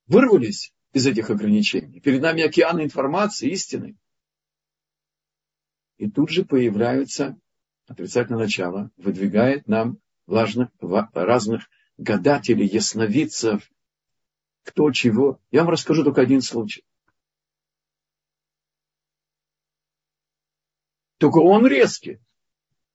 вырвались 0.07 0.73
из 0.93 1.07
этих 1.07 1.31
ограничений. 1.31 2.01
Перед 2.01 2.23
нами 2.23 2.43
океан 2.43 2.83
информации, 2.83 3.51
истины. 3.51 3.97
И 5.99 6.11
тут 6.11 6.31
же 6.31 6.45
появляются 6.45 7.39
отрицательное 7.87 8.45
начало, 8.45 8.91
выдвигает 8.97 9.67
нам 9.67 9.99
важных, 10.27 10.71
разных 10.81 11.69
гадателей, 11.97 12.67
ясновидцев, 12.67 13.71
кто 14.63 14.91
чего. 14.93 15.41
Я 15.51 15.65
вам 15.65 15.71
расскажу 15.71 16.05
только 16.05 16.23
один 16.23 16.41
случай. 16.41 16.85
Только 21.19 21.39
он 21.39 21.67
резкий. 21.67 22.21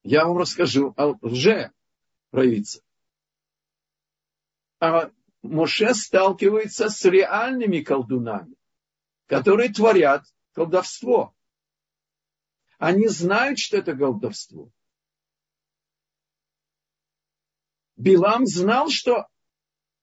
Я 0.02 0.26
вам 0.26 0.38
расскажу 0.38 0.94
о 0.98 1.18
лже 1.22 1.72
провидце. 2.32 2.82
А 4.80 5.12
Моше 5.42 5.94
сталкивается 5.94 6.90
с 6.90 7.04
реальными 7.06 7.82
колдунами, 7.82 8.56
которые 9.28 9.72
творят 9.74 10.24
колдовство. 10.54 11.36
Они 12.78 13.08
знают, 13.08 13.60
что 13.60 13.78
это 13.78 13.96
колдовство. 13.96 14.72
Билам 17.96 18.46
знал, 18.46 18.90
что 18.90 19.28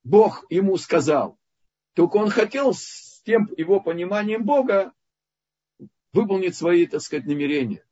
Бог 0.04 0.44
ему 0.50 0.76
сказал. 0.76 1.38
Только 1.94 2.16
он 2.18 2.30
хотел 2.30 2.72
с 2.72 3.22
тем 3.24 3.50
его 3.56 3.80
пониманием 3.80 4.44
Бога 4.44 4.92
выполнить 6.12 6.56
свои, 6.56 6.86
так 6.86 7.00
сказать, 7.00 7.26
намерения. 7.26 7.84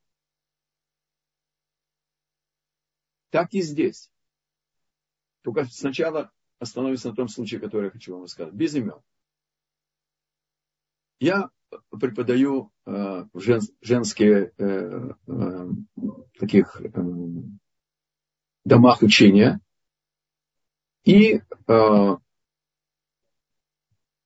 Так 3.31 3.53
и 3.53 3.63
здесь. 3.63 4.11
Только 5.43 5.65
сначала 5.67 6.31
остановимся 6.59 7.11
на 7.11 7.17
том 7.17 7.29
случае, 7.29 7.61
который 7.61 7.87
я 7.87 7.91
хочу 7.91 8.15
вам 8.15 8.25
рассказать. 8.25 8.55
Без 8.55 8.75
имен. 8.75 9.01
Я 11.21 11.51
преподаю 11.91 12.73
э, 12.87 13.25
жен, 13.35 13.61
женские 13.81 14.53
э, 14.57 15.11
э, 15.27 15.69
таких 16.39 16.81
э, 16.81 16.91
домах 18.65 19.03
учения. 19.03 19.61
И 21.05 21.35
э, 21.35 21.41
в 21.67 22.21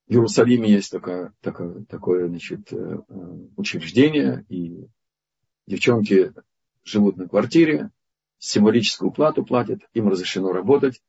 Иерусалиме 0.08 0.70
есть 0.70 0.90
такое, 0.90 1.32
такое, 1.40 1.84
такое 1.84 2.28
значит, 2.28 2.72
э, 2.72 2.98
учреждение, 3.56 4.44
и 4.48 4.86
девчонки 5.66 6.32
живут 6.84 7.16
на 7.16 7.28
квартире, 7.28 7.90
символическую 8.44 9.12
плату 9.12 9.44
платят, 9.44 9.82
им 9.94 10.08
разрешено 10.08 10.52
работать, 10.52 11.00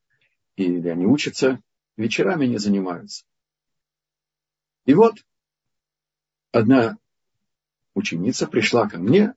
или 0.56 0.88
они 0.88 1.08
учатся, 1.08 1.60
вечерами 1.98 2.46
не 2.46 2.60
занимаются. 2.60 3.26
И 4.86 4.94
вот 4.94 5.16
одна 6.52 6.98
ученица 7.96 8.46
пришла 8.46 8.88
ко 8.88 9.00
мне, 9.00 9.34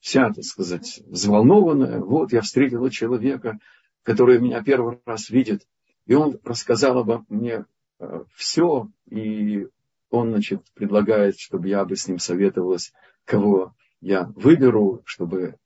вся, 0.00 0.30
так 0.34 0.44
сказать, 0.44 1.00
взволнованная. 1.06 2.00
Вот 2.00 2.32
я 2.32 2.42
встретила 2.42 2.90
человека, 2.90 3.58
который 4.02 4.38
меня 4.38 4.62
первый 4.62 5.00
раз 5.06 5.30
видит. 5.30 5.66
И 6.04 6.12
он 6.12 6.38
рассказал 6.44 6.98
обо 6.98 7.24
мне 7.30 7.64
э, 8.00 8.24
все, 8.34 8.90
и 9.06 9.66
он, 10.10 10.30
значит, 10.30 10.62
предлагает, 10.74 11.38
чтобы 11.38 11.68
я 11.68 11.86
бы 11.86 11.96
с 11.96 12.06
ним 12.06 12.18
советовалась, 12.18 12.92
кого 13.24 13.74
я 14.02 14.24
выберу, 14.36 15.00
чтобы 15.06 15.56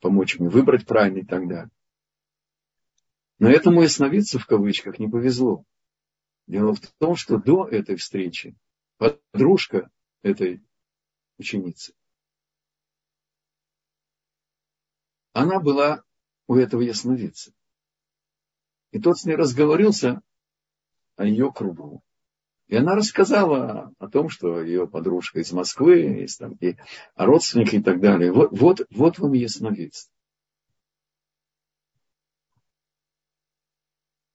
помочь 0.00 0.38
мне 0.38 0.48
выбрать 0.48 0.86
правильно 0.86 1.18
и 1.18 1.24
так 1.24 1.48
далее. 1.48 1.70
Но 3.38 3.48
этому 3.48 3.82
ясновидцу 3.82 4.38
в 4.38 4.46
кавычках 4.46 4.98
не 4.98 5.08
повезло. 5.08 5.64
Дело 6.46 6.74
в 6.74 6.80
том, 6.98 7.14
что 7.14 7.38
до 7.38 7.66
этой 7.68 7.96
встречи 7.96 8.56
подружка 8.96 9.90
этой 10.22 10.62
ученицы, 11.38 11.94
она 15.32 15.60
была 15.60 16.02
у 16.48 16.56
этого 16.56 16.80
ясновидца. 16.80 17.52
И 18.90 18.98
тот 18.98 19.18
с 19.18 19.24
ней 19.24 19.36
разговорился 19.36 20.22
о 21.16 21.24
ее 21.24 21.52
кругу. 21.52 22.02
И 22.68 22.76
она 22.76 22.94
рассказала 22.94 23.94
о 23.98 24.08
том, 24.08 24.28
что 24.28 24.62
ее 24.62 24.86
подружка 24.86 25.40
из 25.40 25.50
Москвы, 25.52 26.00
есть 26.00 26.38
там, 26.38 26.52
и 26.60 26.76
родственники 27.16 27.76
и 27.76 27.82
так 27.82 27.98
далее. 27.98 28.30
Вот, 28.30 28.50
вот, 28.52 28.86
вот 28.90 29.18
вам 29.18 29.32
ясновидство. 29.32 30.12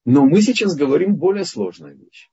Но 0.05 0.25
мы 0.25 0.41
сейчас 0.41 0.75
говорим 0.75 1.15
более 1.15 1.45
сложную 1.45 1.95
вещь. 1.95 2.31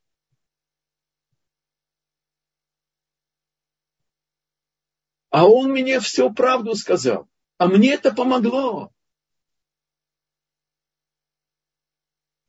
А 5.29 5.47
он 5.47 5.71
мне 5.71 6.01
всю 6.01 6.33
правду 6.33 6.75
сказал. 6.75 7.29
А 7.59 7.69
мне 7.69 7.93
это 7.93 8.13
помогло. 8.13 8.91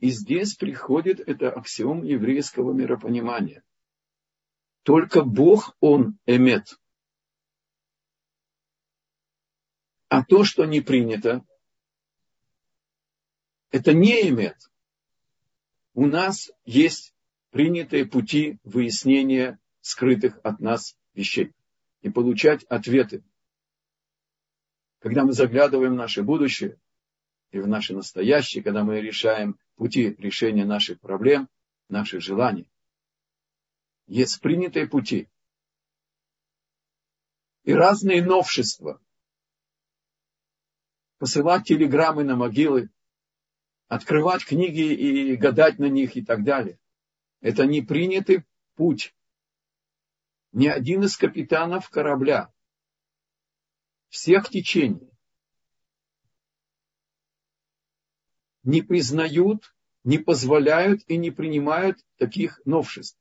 И 0.02 0.10
здесь 0.10 0.56
приходит 0.56 1.20
это 1.20 1.52
аксиом 1.52 2.04
еврейского 2.04 2.74
миропонимания. 2.74 3.64
Только 4.82 5.24
Бог, 5.24 5.78
Он 5.80 6.18
эмет. 6.26 6.80
А 10.10 10.26
то, 10.26 10.44
что 10.44 10.66
не 10.66 10.82
принято, 10.82 11.46
это 13.70 13.94
не 13.94 14.28
эмет. 14.28 14.58
У 15.94 16.08
нас 16.08 16.52
есть 16.66 17.14
принятые 17.52 18.06
пути 18.06 18.58
выяснения 18.64 19.60
скрытых 19.82 20.40
от 20.44 20.60
нас 20.60 20.98
вещей 21.14 21.54
и 22.02 22.10
получать 22.10 22.64
ответы. 22.64 23.24
Когда 24.98 25.24
мы 25.26 25.34
заглядываем 25.34 25.94
в 25.94 25.98
наше 25.98 26.24
будущее 26.24 26.80
и 27.52 27.60
в 27.60 27.68
наше 27.68 27.94
настоящее, 27.94 28.64
когда 28.64 28.84
мы 28.84 29.02
решаем 29.02 29.60
пути 29.76 30.16
решения 30.18 30.66
наших 30.66 31.00
проблем, 31.00 31.50
наших 31.90 32.22
желаний. 32.22 32.68
Есть 34.08 34.42
принятые 34.42 34.88
пути. 34.88 35.30
И 37.64 37.74
разные 37.74 38.24
новшества. 38.24 39.02
Посылать 41.18 41.66
телеграммы 41.66 42.24
на 42.24 42.36
могилы 42.36 42.90
открывать 43.88 44.46
книги 44.46 44.94
и 44.94 45.36
гадать 45.36 45.78
на 45.78 45.90
них 45.90 46.16
и 46.16 46.24
так 46.24 46.46
далее. 46.46 46.80
Это 47.42 47.66
не 47.66 47.82
принятый 47.82 48.46
путь. 48.76 49.14
Ни 50.54 50.68
один 50.68 51.04
из 51.04 51.18
капитанов 51.18 51.90
корабля 51.90 52.54
всех 54.08 54.50
течений 54.50 55.11
не 58.64 58.82
признают, 58.82 59.76
не 60.04 60.18
позволяют 60.18 61.04
и 61.08 61.18
не 61.18 61.32
принимают 61.32 62.00
таких 62.18 62.62
новшеств. 62.66 63.20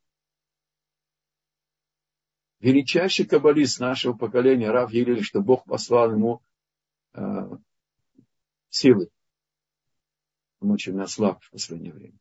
Величайший 2.61 3.27
каббалист 3.27 3.81
нашего 3.81 4.13
поколения, 4.13 4.71
Рав 4.71 4.93
Елель, 4.93 5.25
что 5.25 5.41
Бог 5.41 5.65
послал 5.65 6.13
ему 6.13 6.43
э, 7.15 7.21
силы. 8.69 9.11
Он 10.61 10.73
очень 10.73 11.01
ослаб 11.01 11.43
в 11.43 11.51
последнее 11.51 11.95
время. 11.95 12.19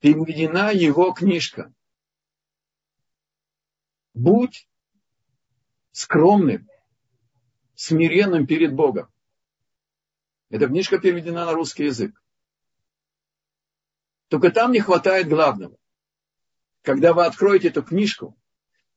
Переведена 0.00 0.72
его 0.72 1.12
книжка. 1.12 1.74
Будь 4.14 4.66
скромным, 5.92 6.68
смиренным 7.74 8.46
перед 8.46 8.74
Богом. 8.74 9.12
Эта 10.50 10.66
книжка 10.66 10.98
переведена 10.98 11.44
на 11.44 11.52
русский 11.52 11.84
язык. 11.84 12.20
Только 14.28 14.50
там 14.50 14.72
не 14.72 14.80
хватает 14.80 15.28
главного. 15.28 15.76
Когда 16.82 17.12
вы 17.12 17.26
откроете 17.26 17.68
эту 17.68 17.82
книжку, 17.82 18.36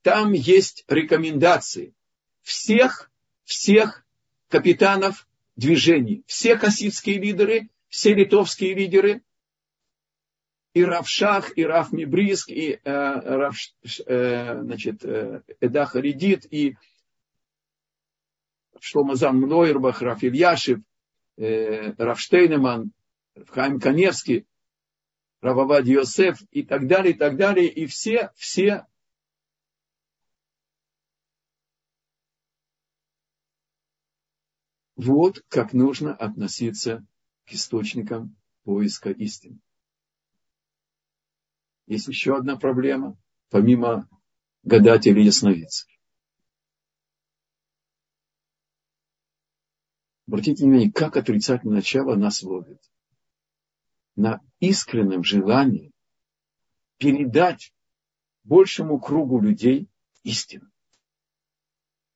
там 0.01 0.31
есть 0.31 0.83
рекомендации 0.87 1.93
всех, 2.41 3.11
всех 3.43 4.05
капитанов 4.47 5.27
движений, 5.55 6.23
все 6.25 6.57
хасидские 6.57 7.19
лидеры, 7.19 7.69
все 7.87 8.13
литовские 8.13 8.73
лидеры, 8.73 9.21
и 10.73 10.83
Равшах, 10.85 11.57
и 11.57 11.65
Рав 11.65 11.91
Мибриск, 11.91 12.49
и 12.49 12.71
э, 12.71 12.79
Рав, 12.83 13.55
э, 14.05 14.61
значит, 14.61 15.03
э, 15.03 15.41
Эда 15.59 15.85
Харидит, 15.85 16.45
и 16.51 16.77
Шломазан 18.79 19.37
Мнойрбах, 19.37 20.01
Раф 20.01 20.23
Ильяшев, 20.23 20.79
э, 21.37 21.93
Раф 21.97 22.19
Штейнеман, 22.19 22.91
Хайм 23.49 23.79
Каневский, 23.79 24.45
Рававад 25.41 25.85
Йосеф 25.85 26.41
и 26.51 26.63
так 26.63 26.87
далее, 26.87 27.13
и 27.13 27.17
так 27.17 27.37
далее. 27.37 27.67
И 27.67 27.85
все, 27.87 28.31
все 28.35 28.85
Вот 35.03 35.43
как 35.47 35.73
нужно 35.73 36.13
относиться 36.13 37.03
к 37.45 37.53
источникам 37.53 38.35
поиска 38.63 39.09
истины. 39.09 39.59
Есть 41.87 42.07
еще 42.07 42.37
одна 42.37 42.55
проблема, 42.55 43.17
помимо 43.49 44.07
гадателей 44.61 45.23
и 45.23 45.25
ясновидцев. 45.25 45.90
Обратите 50.31 50.63
внимание, 50.63 50.89
как 50.89 51.17
отрицательное 51.17 51.75
начало 51.75 52.15
нас 52.15 52.41
ловит. 52.41 52.81
На 54.15 54.39
искреннем 54.61 55.25
желании 55.25 55.91
передать 56.95 57.73
большему 58.45 58.97
кругу 58.97 59.41
людей 59.41 59.89
истину. 60.23 60.71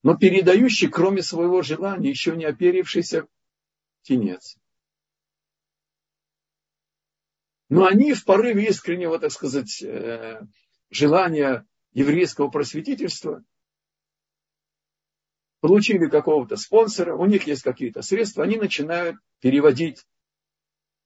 Но 0.02 0.16
передающий, 0.16 0.88
кроме 0.88 1.24
своего 1.24 1.62
желания, 1.62 2.10
еще 2.10 2.38
не 2.38 2.46
оперившийся 2.46 3.28
тенец. 4.04 4.56
Но 7.68 7.86
они 7.86 8.14
в 8.14 8.24
порыве 8.24 8.70
искреннего, 8.70 9.20
так 9.20 9.34
сказать, 9.34 9.84
э, 9.84 10.40
желания 10.90 11.68
еврейского 11.92 12.48
просветительства 12.48 13.44
получили 15.66 16.08
какого-то 16.08 16.58
спонсора, 16.58 17.16
у 17.16 17.26
них 17.26 17.48
есть 17.48 17.64
какие-то 17.64 18.04
средства, 18.04 18.44
они 18.44 18.56
начинают 18.56 19.18
переводить 19.40 20.06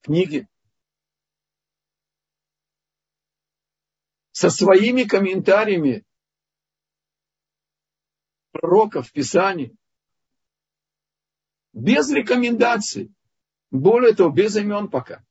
книги 0.02 0.50
со 4.32 4.50
своими 4.50 5.04
комментариями 5.04 6.04
пророков, 8.52 9.14
Писаний, 9.14 9.78
без 11.72 12.12
рекомендаций, 12.12 13.14
более 13.72 14.14
того, 14.14 14.30
без 14.30 14.58
имен 14.58 14.90
пока. 14.90 15.26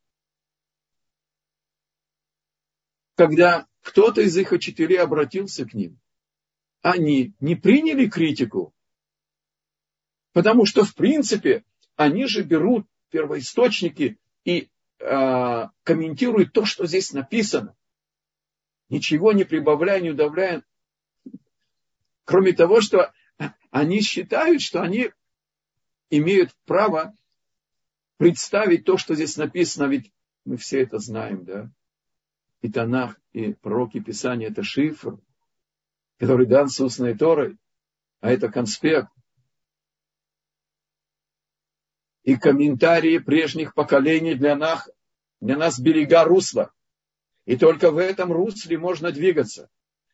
Когда 3.14 3.69
кто-то 3.83 4.23
из 4.23 4.35
их 4.38 4.53
учителей 4.53 4.97
обратился 4.99 5.67
к 5.67 5.75
ним, 5.75 6.01
они 6.81 7.35
не 7.41 7.57
приняли 7.57 8.09
критику, 8.09 8.73
Потому 10.38 10.66
что, 10.66 10.85
в 10.85 10.94
принципе, 10.94 11.64
они 11.96 12.27
же 12.27 12.44
берут 12.44 12.87
первоисточники 13.11 14.20
и 14.44 14.70
э, 15.01 15.66
комментируют 15.83 16.53
то, 16.53 16.64
что 16.64 16.87
здесь 16.87 17.12
написано. 17.12 17.74
Ничего 18.88 19.33
не 19.33 19.42
прибавляя, 19.42 20.01
не 20.01 20.11
удавляя. 20.11 20.62
Кроме 22.24 22.53
того, 22.53 22.81
что 22.81 23.12
они 23.72 24.01
считают, 24.01 24.62
что 24.62 24.81
они 24.81 25.11
имеют 26.09 26.55
право 26.66 27.16
представить 28.16 28.85
то, 28.85 28.96
что 28.96 29.16
здесь 29.16 29.37
написано, 29.37 29.87
ведь 29.88 30.12
мы 30.44 30.57
все 30.57 30.83
это 30.83 31.01
знаем, 31.01 31.44
да. 31.46 31.68
И 32.62 32.70
Танах, 32.70 33.20
и 33.33 33.55
пророки 33.55 33.98
Писания– 33.98 34.48
это 34.51 34.62
шифр, 34.62 35.18
который 36.16 36.46
дан 36.46 36.68
с 36.68 36.79
устной 36.79 37.18
Торой, 37.18 37.59
а 38.20 38.31
это 38.31 38.48
конспект 38.53 39.09
и 42.29 42.37
комментарии 42.37 43.17
прежних 43.17 43.73
поколений 43.73 44.35
для 44.35 44.55
нас, 44.55 44.87
для 45.41 45.57
нас 45.57 45.81
берега 45.81 46.25
русла. 46.25 46.75
И 47.47 47.57
только 47.57 47.91
в 47.91 47.97
этом 47.97 48.31
русле 48.31 48.77
можно 48.77 49.11
двигаться. 49.12 49.71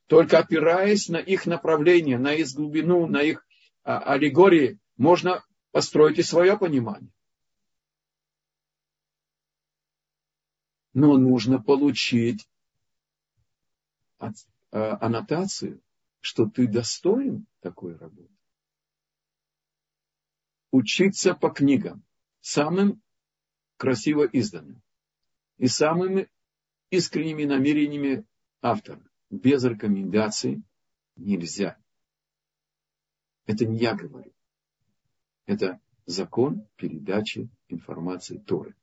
Только 0.06 0.38
опираясь 0.38 1.08
на 1.08 1.16
их 1.16 1.46
направление, 1.46 2.16
на 2.16 2.32
их 2.32 2.54
глубину, 2.54 3.08
на 3.08 3.20
их 3.20 3.44
а, 3.82 3.98
аллегории, 3.98 4.78
можно 4.96 5.44
построить 5.72 6.20
и 6.20 6.22
свое 6.22 6.56
понимание. 6.56 7.10
Но 10.92 11.16
нужно 11.16 11.60
получить 11.60 12.48
а, 14.20 14.30
аннотацию, 14.70 15.80
что 16.20 16.46
ты 16.46 16.68
достоин 16.68 17.48
такой 17.60 17.96
работы 17.96 18.33
учиться 20.74 21.34
по 21.34 21.50
книгам, 21.50 22.02
самым 22.40 23.00
красиво 23.76 24.24
изданным 24.24 24.82
и 25.56 25.68
самыми 25.68 26.28
искренними 26.90 27.44
намерениями 27.44 28.24
автора. 28.60 29.00
Без 29.30 29.62
рекомендаций 29.62 30.64
нельзя. 31.14 31.78
Это 33.46 33.64
не 33.66 33.78
я 33.78 33.94
говорю. 33.94 34.32
Это 35.46 35.80
закон 36.06 36.66
передачи 36.74 37.48
информации 37.68 38.38
Торы. 38.38 38.74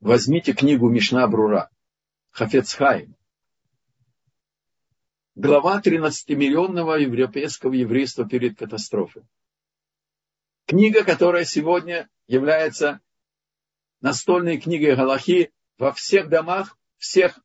Возьмите 0.00 0.52
книгу 0.52 0.90
Мишна 0.90 1.26
Брура, 1.26 1.70
Хафецхайм, 2.32 3.16
глава 5.34 5.80
13-миллионного 5.80 7.00
европейского 7.00 7.72
еврейства 7.72 8.28
перед 8.28 8.58
катастрофой. 8.58 9.22
Книга, 10.66 11.04
которая 11.04 11.44
сегодня 11.44 12.10
является 12.26 13.00
настольной 14.00 14.60
книгой 14.60 14.96
Галахи 14.96 15.52
во 15.78 15.92
всех 15.92 16.28
домах, 16.28 16.76
всех 16.98 17.38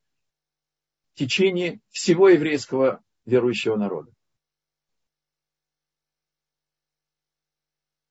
течений 1.13 1.81
всего 1.89 2.29
еврейского 2.29 3.03
верующего 3.25 3.75
народа. 3.75 4.11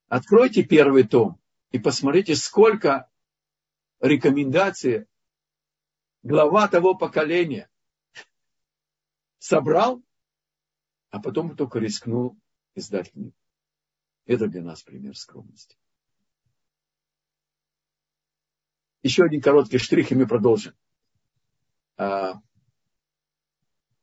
Откройте 0.07 0.62
первый 0.62 1.03
том 1.03 1.40
и 1.73 1.81
посмотрите, 1.81 2.37
сколько 2.37 3.11
рекомендаций 3.99 5.07
глава 6.23 6.68
того 6.68 6.94
поколения 6.94 7.68
собрал, 9.38 10.03
а 11.11 11.20
потом 11.20 11.57
только 11.57 11.81
рискнул 11.81 12.38
издать 12.77 13.11
книгу. 13.11 13.39
Это 14.26 14.48
для 14.48 14.62
нас 14.62 14.83
пример 14.83 15.16
скромности. 15.16 15.76
Еще 19.02 19.24
один 19.24 19.40
короткий 19.40 19.78
штрих, 19.78 20.12
и 20.12 20.14
мы 20.14 20.26
продолжим. 20.26 20.74
А, 21.96 22.35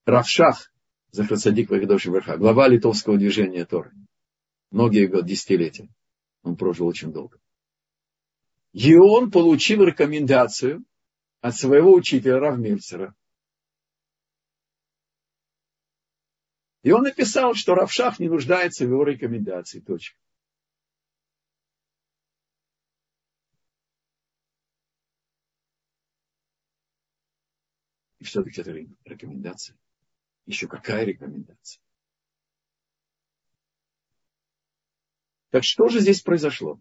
Равшах, 0.06 0.71
Захрацадик 1.12 1.69
Вагадовший 1.69 2.12
Верха, 2.12 2.38
глава 2.38 2.67
литовского 2.67 3.17
движения 3.17 3.65
Торы. 3.65 3.91
Многие 4.71 5.08
годы, 5.08 5.30
десятилетия. 5.30 5.89
Он 6.43 6.56
прожил 6.58 6.88
очень 6.88 7.12
долго. 7.12 7.39
И 8.73 8.95
он 8.95 9.32
получил 9.32 9.84
рекомендацию 9.84 10.84
от 11.41 11.56
своего 11.56 11.93
учителя 11.93 12.39
Равмельцера. 12.39 13.15
И 16.88 16.91
он 16.93 17.04
написал, 17.04 17.54
что 17.54 17.76
Равшах 17.76 18.17
не 18.17 18.30
нуждается 18.30 18.86
в 18.86 18.89
его 18.89 19.04
рекомендации. 19.04 19.82
Точка. 19.82 20.17
И 28.19 28.23
все-таки 28.23 28.62
это 28.62 28.71
рекомендация. 29.04 29.78
Еще 30.45 30.69
какая 30.69 31.04
рекомендация? 31.04 31.82
Так 35.50 35.65
что 35.65 35.89
же 35.89 36.00
здесь 36.00 36.21
произошло? 36.21 36.80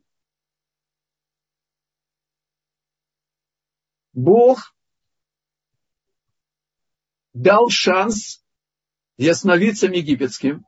Бог 4.12 4.73
дал 7.33 7.71
шанс 7.71 8.46
ясновидцам 9.17 9.93
египетским 9.93 10.67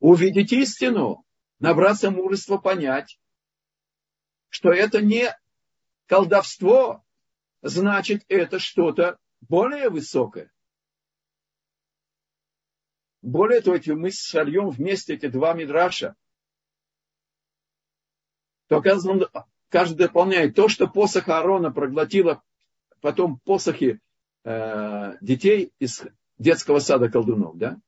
увидеть 0.00 0.52
истину, 0.52 1.24
набраться 1.58 2.10
мужества 2.10 2.58
понять, 2.58 3.20
что 4.48 4.70
это 4.70 5.00
не 5.00 5.34
колдовство, 6.06 7.04
значит, 7.62 8.24
это 8.28 8.58
что-то 8.58 9.18
более 9.40 9.88
высокое. 9.88 10.52
Более 13.20 13.60
того, 13.60 13.76
если 13.76 13.92
мы 13.92 14.10
сольем 14.10 14.70
вместе 14.70 15.14
эти 15.14 15.28
два 15.28 15.54
мидраша, 15.54 16.16
то 18.66 18.82
каждый 18.82 19.96
дополняет 19.96 20.56
то, 20.56 20.68
что 20.68 20.88
посох 20.88 21.28
Аарона 21.28 21.70
проглотила 21.70 22.42
потом 23.00 23.38
посохи 23.40 24.00
э, 24.44 25.16
детей 25.20 25.72
из 25.78 26.04
детского 26.38 26.78
сада 26.78 27.10
колдунов, 27.10 27.56
да? 27.56 27.80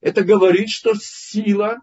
Это 0.00 0.22
говорит, 0.22 0.68
что 0.68 0.94
сила 0.94 1.82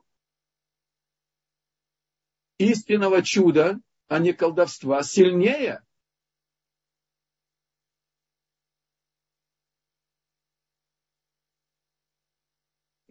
истинного 2.58 3.24
чуда, 3.24 3.80
а 4.08 4.20
не 4.20 4.34
колдовства, 4.34 5.02
сильнее, 5.02 5.84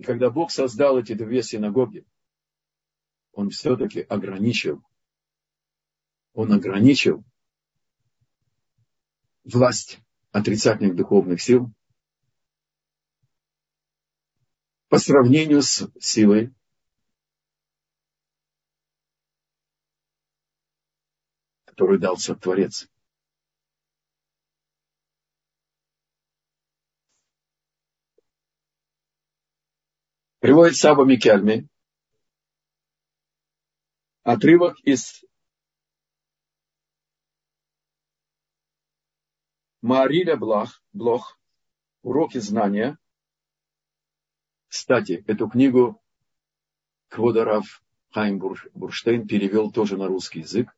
И 0.01 0.03
когда 0.03 0.31
Бог 0.31 0.51
создал 0.51 0.99
эти 0.99 1.13
две 1.13 1.43
синагоги, 1.43 2.07
Он 3.33 3.51
все-таки 3.51 4.01
ограничил, 4.01 4.83
Он 6.33 6.55
ограничил 6.55 7.23
власть 9.45 10.01
отрицательных 10.33 10.97
духовных 10.97 11.41
сил 11.41 11.71
по 14.89 14.99
сравнению 14.99 15.63
с 15.63 15.91
силой 16.01 16.55
которую 21.81 21.99
дал 21.99 22.17
Творец. 22.17 22.89
Приводит 30.41 30.77
Саба 30.77 31.07
Микельми 31.07 31.69
отрывок 34.23 34.79
из 34.81 35.25
Мариля 39.83 40.37
Блах, 40.37 40.83
Блох, 40.93 41.39
уроки 42.03 42.39
знания. 42.39 42.99
Кстати, 44.69 45.25
эту 45.27 45.49
книгу 45.49 46.01
Кводарав 47.09 47.83
Хайм 48.11 48.39
Бурштейн 48.75 49.27
перевел 49.27 49.73
тоже 49.73 49.97
на 49.97 50.07
русский 50.07 50.41
язык. 50.41 50.77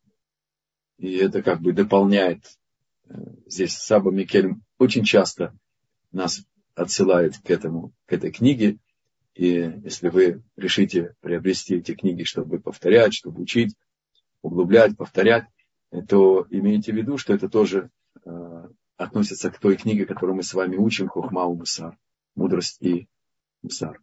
И 0.98 1.16
это 1.16 1.42
как 1.42 1.60
бы 1.60 1.72
дополняет. 1.72 2.44
Э, 3.08 3.14
здесь 3.46 3.76
Саба 3.76 4.10
Микель 4.10 4.54
очень 4.78 5.04
часто 5.04 5.56
нас 6.12 6.44
отсылает 6.74 7.38
к 7.38 7.50
этому, 7.50 7.92
к 8.06 8.12
этой 8.12 8.30
книге. 8.30 8.78
И 9.34 9.46
если 9.84 10.08
вы 10.08 10.42
решите 10.56 11.14
приобрести 11.20 11.76
эти 11.76 11.94
книги, 11.94 12.22
чтобы 12.22 12.60
повторять, 12.60 13.14
чтобы 13.14 13.42
учить, 13.42 13.74
углублять, 14.42 14.96
повторять, 14.96 15.46
то 16.08 16.46
имейте 16.50 16.92
в 16.92 16.96
виду, 16.96 17.18
что 17.18 17.34
это 17.34 17.48
тоже 17.48 17.78
э, 17.80 18.01
относится 19.02 19.50
к 19.50 19.58
той 19.58 19.76
книге, 19.76 20.06
которую 20.06 20.36
мы 20.36 20.42
с 20.42 20.54
вами 20.54 20.76
учим, 20.76 21.08
Хохмау 21.08 21.54
Мусар, 21.54 21.98
мудрость 22.34 22.80
и 22.80 23.08
Мусар. 23.62 24.00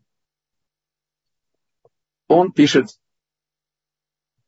Он 2.28 2.52
пишет 2.52 3.00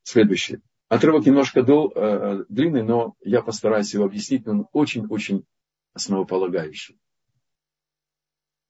следующее. 0.03 0.61
Отрывок 0.87 1.25
немножко 1.25 1.63
дол, 1.63 1.91
э, 1.95 2.43
длинный, 2.49 2.83
но 2.83 3.15
я 3.21 3.41
постараюсь 3.41 3.93
его 3.93 4.05
объяснить, 4.05 4.45
он 4.47 4.67
очень-очень 4.73 5.45
основополагающий. 5.93 6.99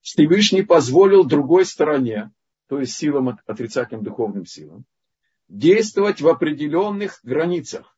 Всевышний 0.02 0.64
позволил 0.64 1.26
другой 1.26 1.66
стороне, 1.66 2.32
то 2.68 2.80
есть 2.80 2.94
силам, 2.94 3.40
отрицательным 3.46 4.04
духовным 4.04 4.46
силам, 4.46 4.86
действовать 5.48 6.22
в 6.22 6.28
определенных 6.28 7.20
границах. 7.24 7.91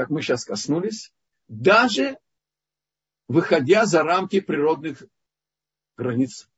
Как 0.00 0.08
мы 0.08 0.22
сейчас 0.22 0.46
коснулись, 0.46 1.12
даже 1.46 2.16
выходя 3.28 3.84
за 3.84 4.02
рамки 4.02 4.40
природных 4.40 5.04
границ 5.94 6.48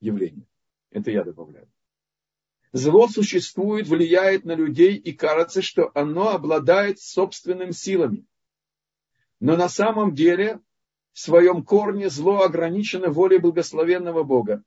явления. 0.00 0.46
Это 0.88 1.10
я 1.10 1.24
добавляю. 1.24 1.70
Зло 2.72 3.06
существует, 3.08 3.86
влияет 3.86 4.46
на 4.46 4.54
людей, 4.54 4.96
и 4.96 5.12
кажется, 5.12 5.60
что 5.60 5.90
оно 5.94 6.30
обладает 6.30 7.00
собственными 7.00 7.72
силами. 7.72 8.24
Но 9.40 9.58
на 9.58 9.68
самом 9.68 10.14
деле 10.14 10.58
в 11.12 11.18
своем 11.18 11.64
корне 11.64 12.08
зло 12.08 12.44
ограничено 12.44 13.10
волей 13.10 13.40
благословенного 13.40 14.22
Бога. 14.22 14.64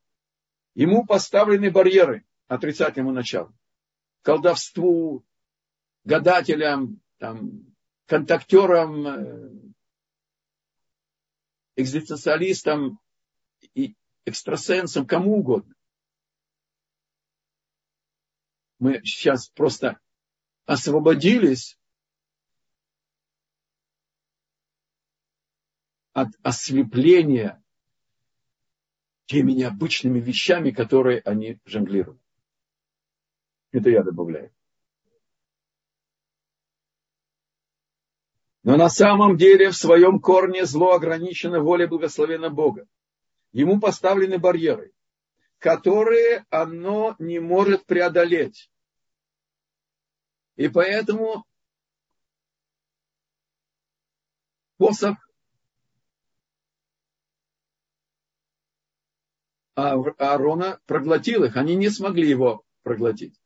Ему 0.76 1.04
поставлены 1.04 1.72
барьеры 1.72 2.28
отрицательному 2.48 3.12
началу. 3.12 3.58
Колдовству, 4.22 5.26
гадателям, 6.04 7.02
там, 7.18 7.74
контактерам, 8.08 9.08
э, 9.08 9.74
экзистенциалистам 11.76 13.00
и 13.76 13.96
экстрасенсам, 14.26 15.06
кому 15.06 15.40
угодно. 15.40 15.76
Мы 18.80 19.02
сейчас 19.04 19.50
просто 19.50 20.00
освободились 20.66 21.78
от 26.14 26.30
ослепления 26.42 27.64
теми 29.26 29.52
необычными 29.52 30.20
вещами, 30.20 30.72
которые 30.72 31.20
они 31.22 31.60
жонглируют. 31.66 32.22
Это 33.72 33.90
я 33.90 34.04
добавляю. 34.04 34.57
Но 38.68 38.76
на 38.76 38.90
самом 38.90 39.38
деле 39.38 39.70
в 39.70 39.78
своем 39.78 40.20
корне 40.20 40.66
зло 40.66 40.92
ограничено 40.92 41.62
волей 41.62 41.86
благословенного 41.86 42.54
Бога. 42.54 42.86
Ему 43.54 43.80
поставлены 43.80 44.40
барьеры, 44.40 44.92
которые 45.58 46.46
оно 46.50 47.16
не 47.18 47.40
может 47.40 47.86
преодолеть. 47.86 48.70
И 50.58 50.68
поэтому 50.68 51.46
посох 54.76 55.16
Аарона 59.76 60.82
проглотил 60.88 61.46
их. 61.46 61.56
Они 61.56 61.76
не 61.76 61.90
смогли 61.90 62.28
его 62.28 62.66
проглотить. 62.84 63.40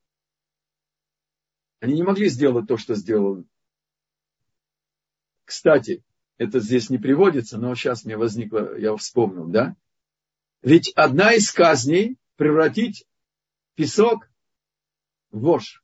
Они 1.80 1.94
не 1.94 2.02
могли 2.02 2.28
сделать 2.28 2.66
то, 2.68 2.78
что 2.78 2.96
сделал. 2.96 3.46
Кстати, 5.52 6.04
это 6.38 6.60
здесь 6.60 6.90
не 6.90 6.98
приводится, 6.98 7.58
но 7.58 7.76
сейчас 7.76 8.06
мне 8.06 8.18
возникло, 8.18 8.78
я 8.78 8.96
вспомнил, 8.96 9.48
да? 9.48 9.76
Ведь 10.62 10.92
одна 10.96 11.34
из 11.34 11.52
казней 11.52 12.18
превратить 12.38 13.06
песок 13.76 14.30
в 15.32 15.42
вож. 15.42 15.84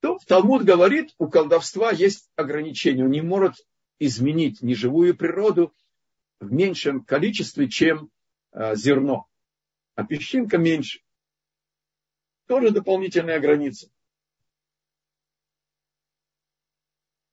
То 0.00 0.18
Талмуд 0.26 0.64
говорит, 0.64 1.14
у 1.18 1.28
колдовства 1.28 1.92
есть 1.92 2.30
ограничение. 2.34 3.04
Он 3.04 3.10
не 3.10 3.20
может 3.20 3.54
изменить 3.98 4.60
неживую 4.60 5.16
природу 5.16 5.72
в 6.40 6.50
меньшем 6.50 7.04
количестве, 7.04 7.68
чем 7.68 8.10
Э, 8.52 8.74
зерно, 8.74 9.28
а 9.94 10.04
песчинка 10.04 10.58
меньше. 10.58 11.00
Тоже 12.46 12.70
дополнительная 12.72 13.38
граница. 13.38 13.88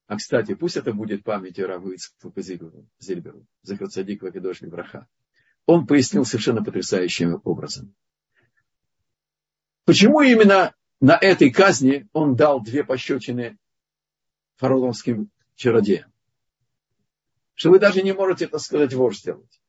А, 0.07 0.15
кстати, 0.15 0.55
пусть 0.55 0.77
это 0.77 0.93
будет 0.93 1.23
память 1.23 1.59
Раву 1.59 1.91
Ицхаку 1.91 2.41
Зильберу, 2.41 3.45
Захарцадик 3.61 4.21
Вакидош 4.21 4.61
Браха. 4.61 5.07
Он 5.65 5.85
пояснил 5.85 6.23
совершенно 6.23 6.63
потрясающим 6.63 7.41
образом. 7.43 7.93
Почему 9.83 10.21
именно 10.21 10.73
на 11.01 11.17
этой 11.17 11.51
казни 11.51 12.07
он 12.13 12.37
дал 12.37 12.61
две 12.61 12.85
пощечины 12.85 13.57
фараонским 14.55 15.29
чародеям? 15.55 16.11
Что 17.53 17.71
вы 17.71 17.79
даже 17.79 18.01
не 18.01 18.13
можете, 18.13 18.47
так 18.47 18.61
сказать, 18.61 18.93
вор 18.93 19.13
сделать. 19.13 19.61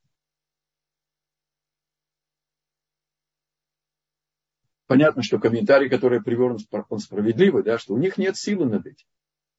Понятно, 4.87 5.23
что 5.25 5.41
комментарий, 5.41 5.89
который 5.89 6.23
привел, 6.23 6.57
он 6.89 6.99
справедливый, 7.01 7.65
да, 7.65 7.77
что 7.77 7.95
у 7.95 7.99
них 7.99 8.19
нет 8.19 8.37
силы 8.37 8.67
над 8.67 8.87
этим. 8.87 9.07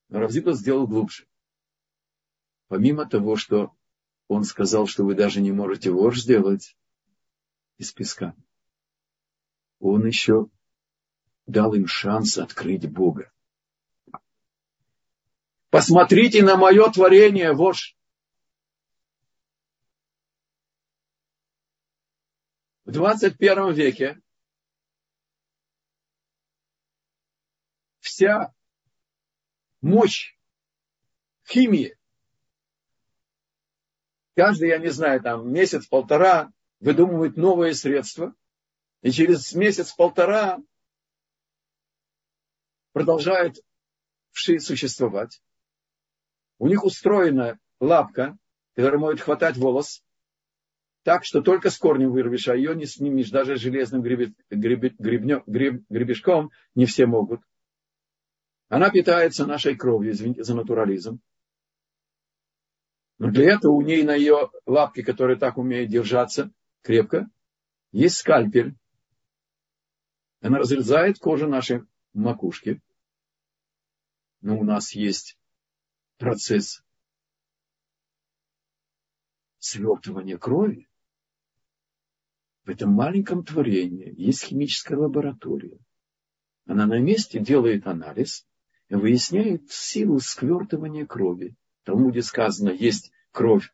Но 0.09 0.19
Равзиба 0.19 0.53
сделал 0.53 0.87
глубже. 0.87 1.27
Помимо 2.67 3.07
того, 3.07 3.35
что 3.35 3.75
он 4.27 4.43
сказал, 4.43 4.87
что 4.87 5.03
вы 5.03 5.15
даже 5.15 5.39
не 5.39 5.51
можете 5.51 5.91
вор 5.91 6.17
сделать 6.17 6.75
из 7.77 7.91
песка, 7.93 8.35
он 9.79 10.05
еще 10.05 10.49
дал 11.45 11.73
им 11.73 11.87
шанс 11.87 12.37
открыть 12.37 12.91
Бога. 12.91 13.31
Посмотрите 15.69 16.43
на 16.43 16.57
мое 16.57 16.91
творение, 16.91 17.53
вож. 17.53 17.95
В 22.85 22.91
21 22.91 23.73
веке 23.73 24.19
вся 27.99 28.53
мощь 29.81 30.35
химии. 31.47 31.97
Каждый, 34.35 34.69
я 34.69 34.77
не 34.77 34.89
знаю, 34.89 35.21
там 35.21 35.51
месяц-полтора 35.51 36.51
выдумывает 36.79 37.35
новые 37.35 37.73
средства, 37.73 38.33
и 39.01 39.11
через 39.11 39.53
месяц-полтора 39.53 40.59
продолжает 42.93 43.57
вши 44.31 44.59
существовать. 44.59 45.41
У 46.57 46.67
них 46.67 46.83
устроена 46.83 47.59
лапка, 47.79 48.37
которая 48.75 48.99
может 48.99 49.21
хватать 49.21 49.57
волос, 49.57 50.03
так, 51.03 51.23
что 51.25 51.41
только 51.41 51.69
с 51.69 51.77
корнем 51.77 52.11
вырвешь, 52.11 52.47
а 52.47 52.55
ее 52.55 52.75
не 52.75 52.85
снимешь, 52.85 53.29
даже 53.29 53.55
железным 53.55 54.01
гребе, 54.01 54.33
гребе, 54.49 54.93
гребнё, 54.97 55.43
греб, 55.47 55.83
гребешком 55.89 56.51
не 56.75 56.85
все 56.85 57.05
могут. 57.05 57.41
Она 58.69 58.91
питается 58.91 59.47
нашей 59.47 59.75
кровью, 59.75 60.11
извините 60.11 60.43
за 60.43 60.55
натурализм. 60.55 61.19
Но 63.17 63.31
для 63.31 63.55
этого 63.55 63.73
у 63.73 63.81
ней 63.81 64.03
на 64.03 64.13
ее 64.13 64.51
лапке, 64.67 65.03
которая 65.03 65.37
так 65.37 65.57
умеет 65.57 65.89
держаться 65.89 66.51
крепко, 66.83 67.29
есть 67.91 68.17
скальпель. 68.17 68.75
Она 70.41 70.59
разрезает 70.59 71.17
кожу 71.17 71.47
нашей 71.47 71.81
макушки. 72.13 72.79
Но 74.41 74.57
у 74.57 74.63
нас 74.63 74.93
есть 74.93 75.37
процесс 76.17 76.83
свертывания 79.57 80.37
крови. 80.37 80.87
В 82.65 82.69
этом 82.69 82.93
маленьком 82.93 83.43
творении 83.43 84.13
есть 84.15 84.43
химическая 84.43 84.97
лаборатория. 84.97 85.79
Она 86.65 86.85
на 86.85 86.99
месте 86.99 87.39
делает 87.39 87.87
анализ 87.87 88.47
выясняет 88.89 89.71
силу 89.71 90.19
сквертывания 90.19 91.05
крови. 91.05 91.55
В 91.81 91.85
Талмуде 91.85 92.21
сказано, 92.21 92.69
есть 92.69 93.11
кровь 93.31 93.71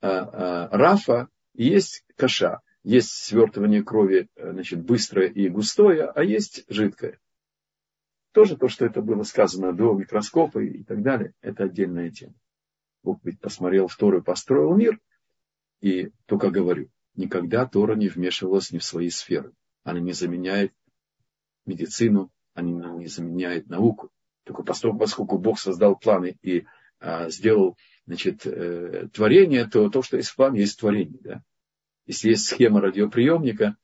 а, 0.00 0.08
а, 0.08 0.68
Рафа, 0.76 1.28
есть 1.54 2.04
каша. 2.16 2.60
Есть 2.82 3.10
свертывание 3.10 3.84
крови 3.84 4.28
значит, 4.36 4.84
быстрое 4.84 5.28
и 5.28 5.48
густое, 5.48 6.06
а 6.06 6.24
есть 6.24 6.64
жидкое. 6.68 7.20
Тоже 8.32 8.56
то, 8.56 8.66
что 8.68 8.84
это 8.84 9.02
было 9.02 9.22
сказано 9.22 9.72
до 9.72 9.92
микроскопа 9.92 10.58
и 10.58 10.82
так 10.82 11.02
далее, 11.02 11.32
это 11.42 11.64
отдельная 11.64 12.10
тема. 12.10 12.34
Бог 13.04 13.20
ведь 13.22 13.40
посмотрел 13.40 13.86
второй, 13.86 14.22
построил 14.22 14.74
мир. 14.74 14.98
И 15.80 16.10
только 16.26 16.50
говорю, 16.50 16.88
никогда 17.14 17.66
Тора 17.66 17.94
не 17.94 18.08
вмешивалась 18.08 18.72
ни 18.72 18.78
в 18.78 18.84
свои 18.84 19.10
сферы. 19.10 19.52
Она 19.84 20.00
не 20.00 20.12
заменяет 20.12 20.72
медицину, 21.66 22.32
она 22.54 22.94
не 22.94 23.06
заменяет 23.06 23.68
науку. 23.68 24.10
Только 24.44 24.62
поскольку, 24.62 25.38
Бог 25.38 25.58
создал 25.58 25.96
планы 25.96 26.36
и 26.42 26.64
а, 26.98 27.30
сделал 27.30 27.76
значит, 28.06 28.46
э, 28.46 29.08
творение, 29.12 29.66
то 29.66 29.88
то, 29.88 30.02
что 30.02 30.16
есть 30.16 30.30
в 30.30 30.36
плане, 30.36 30.60
есть 30.60 30.78
творение. 30.78 31.20
Да? 31.22 31.42
Если 32.06 32.30
есть 32.30 32.46
схема 32.46 32.80
радиоприемника, 32.80 33.76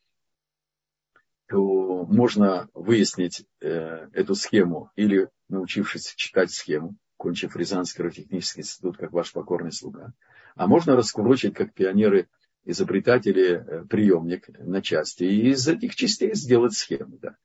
то 1.48 2.04
можно 2.06 2.68
выяснить 2.74 3.46
э, 3.60 4.08
эту 4.12 4.34
схему 4.34 4.90
или 4.96 5.28
научившись 5.48 6.14
читать 6.16 6.50
схему, 6.50 6.96
кончив 7.16 7.56
Рязанский 7.56 8.04
радиотехнический 8.04 8.62
институт, 8.62 8.98
как 8.98 9.12
ваш 9.12 9.32
покорный 9.32 9.72
слуга. 9.72 10.12
А 10.56 10.66
можно 10.66 10.96
раскурочить, 10.96 11.54
как 11.54 11.72
пионеры, 11.72 12.28
изобретатели, 12.64 13.64
э, 13.64 13.84
приемник 13.86 14.48
на 14.58 14.82
части, 14.82 15.24
и 15.24 15.50
из 15.50 15.66
этих 15.68 15.94
частей 15.94 16.34
сделать 16.34 16.74
схему. 16.74 17.18
Да. 17.18 17.36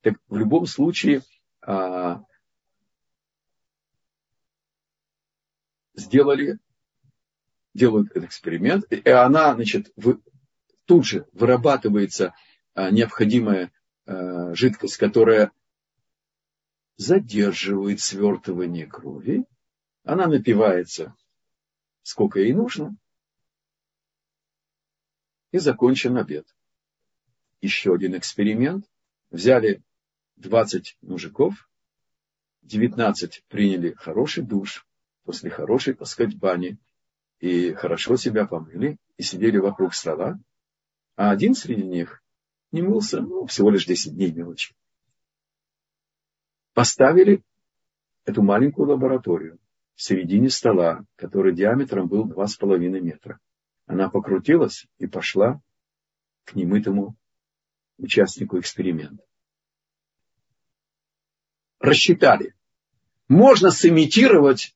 Так 0.00 0.14
в 0.28 0.36
любом 0.36 0.66
случае, 0.66 1.22
а, 1.60 2.22
сделали, 5.94 6.58
делают 7.72 8.10
этот 8.10 8.24
эксперимент, 8.24 8.84
и 8.92 9.08
она, 9.08 9.54
значит, 9.54 9.92
вы, 9.96 10.20
тут 10.84 11.06
же 11.06 11.26
вырабатывается 11.32 12.34
а, 12.74 12.90
необходимая 12.90 13.72
а, 14.06 14.54
жидкость, 14.54 14.96
которая 14.96 15.52
задерживает 16.96 18.00
свертывание 18.00 18.86
крови. 18.86 19.44
Она 20.04 20.26
напивается, 20.26 21.14
сколько 22.02 22.40
ей 22.40 22.52
нужно, 22.52 22.96
и 25.50 25.58
закончен 25.58 26.16
обед. 26.16 26.46
Еще 27.60 27.94
один 27.94 28.16
эксперимент. 28.16 28.86
Взяли 29.30 29.82
20 30.36 30.98
мужиков, 31.00 31.68
19 32.62 33.44
приняли 33.48 33.92
хороший 33.92 34.44
душ, 34.44 34.86
после 35.24 35.50
хорошей, 35.50 35.94
так 35.94 36.06
сказать, 36.06 36.36
бани, 36.36 36.78
и 37.40 37.72
хорошо 37.72 38.16
себя 38.16 38.46
помыли, 38.46 38.96
и 39.16 39.22
сидели 39.22 39.58
вокруг 39.58 39.94
стола, 39.94 40.38
а 41.16 41.30
один 41.30 41.54
среди 41.54 41.82
них 41.82 42.22
не 42.72 42.82
мылся, 42.82 43.20
ну, 43.20 43.46
всего 43.46 43.70
лишь 43.70 43.86
10 43.86 44.14
дней 44.14 44.32
мелочи. 44.32 44.74
Поставили 46.72 47.42
эту 48.24 48.42
маленькую 48.42 48.88
лабораторию 48.88 49.58
в 49.94 50.02
середине 50.02 50.50
стола, 50.50 51.04
который 51.16 51.54
диаметром 51.54 52.08
был 52.08 52.26
2,5 52.28 52.78
метра. 53.00 53.38
Она 53.86 54.08
покрутилась 54.08 54.86
и 54.98 55.06
пошла 55.06 55.60
к 56.44 56.54
немытому 56.54 57.16
участнику 57.98 58.58
эксперимента. 58.58 59.22
Рассчитали. 61.78 62.54
Можно 63.28 63.70
сымитировать 63.70 64.74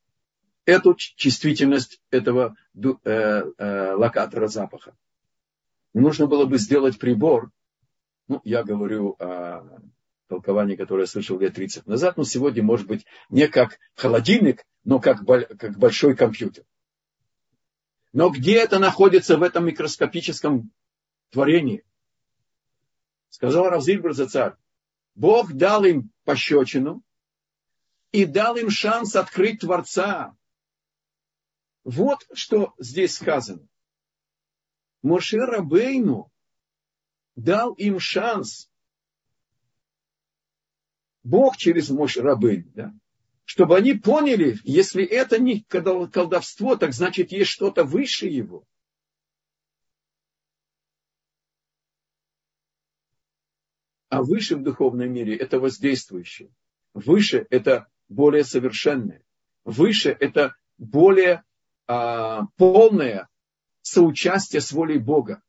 эту 0.69 0.94
чувствительность 0.94 1.98
этого 2.10 2.54
э, 2.75 2.92
э, 3.06 3.92
локатора 3.94 4.48
запаха. 4.48 4.94
Нужно 5.94 6.27
было 6.27 6.44
бы 6.44 6.58
сделать 6.58 6.98
прибор, 6.98 7.50
ну, 8.29 8.42
я 8.44 8.62
говорю 8.62 9.16
о 9.19 9.81
толковании, 10.27 10.77
которое 10.77 11.04
я 11.04 11.06
слышал 11.06 11.38
лет 11.38 11.54
30 11.54 11.87
назад, 11.87 12.19
но 12.19 12.25
сегодня, 12.25 12.62
может 12.62 12.87
быть, 12.87 13.06
не 13.31 13.48
как 13.48 13.79
холодильник, 13.94 14.66
но 14.85 15.00
как, 15.00 15.25
как 15.25 15.79
большой 15.79 16.14
компьютер. 16.14 16.64
Но 18.12 18.29
где 18.29 18.56
это 18.58 18.79
находится 18.79 19.38
в 19.38 19.42
этом 19.42 19.64
микроскопическом 19.64 20.71
творении? 21.31 21.83
Сказал 23.31 23.71
Равзильбер 23.71 24.14
царь. 24.29 24.52
Бог 25.14 25.54
дал 25.54 25.85
им 25.85 26.10
пощечину 26.25 27.02
и 28.12 28.27
дал 28.27 28.56
им 28.56 28.69
шанс 28.69 29.16
открыть 29.16 29.60
Творца. 29.60 30.37
Вот 31.85 32.26
что 32.33 32.74
здесь 32.79 33.14
сказано. 33.16 33.66
Моше 35.02 35.38
Рабейну 35.38 36.31
дал 37.37 37.72
им 37.74 38.00
шанс. 38.00 38.70
Бог 41.22 41.56
через 41.56 41.90
Моше 41.90 42.20
Рабейну, 42.20 42.70
да, 42.74 42.94
чтобы 43.44 43.76
они 43.76 43.94
поняли, 43.94 44.58
если 44.64 45.04
это 45.04 45.38
не 45.38 45.62
колдовство, 45.62 46.76
так 46.76 46.92
значит 46.92 47.33
есть 47.33 47.50
что-то 47.50 47.85
выше 47.85 48.26
его. 48.26 48.66
А 54.10 54.22
выше 54.22 54.56
в 54.56 54.62
духовном 54.62 55.12
мире 55.12 55.37
это 55.37 55.60
воздействующее. 55.60 56.50
Выше 56.94 57.46
это 57.50 57.88
более 58.08 58.44
совершенное. 58.44 59.22
Выше 59.64 60.10
это 60.10 60.56
более 60.76 61.44
полное 61.89 63.29
соучастие 63.81 64.61
с 64.61 64.73
волей 64.73 64.99
Бога. 64.99 65.43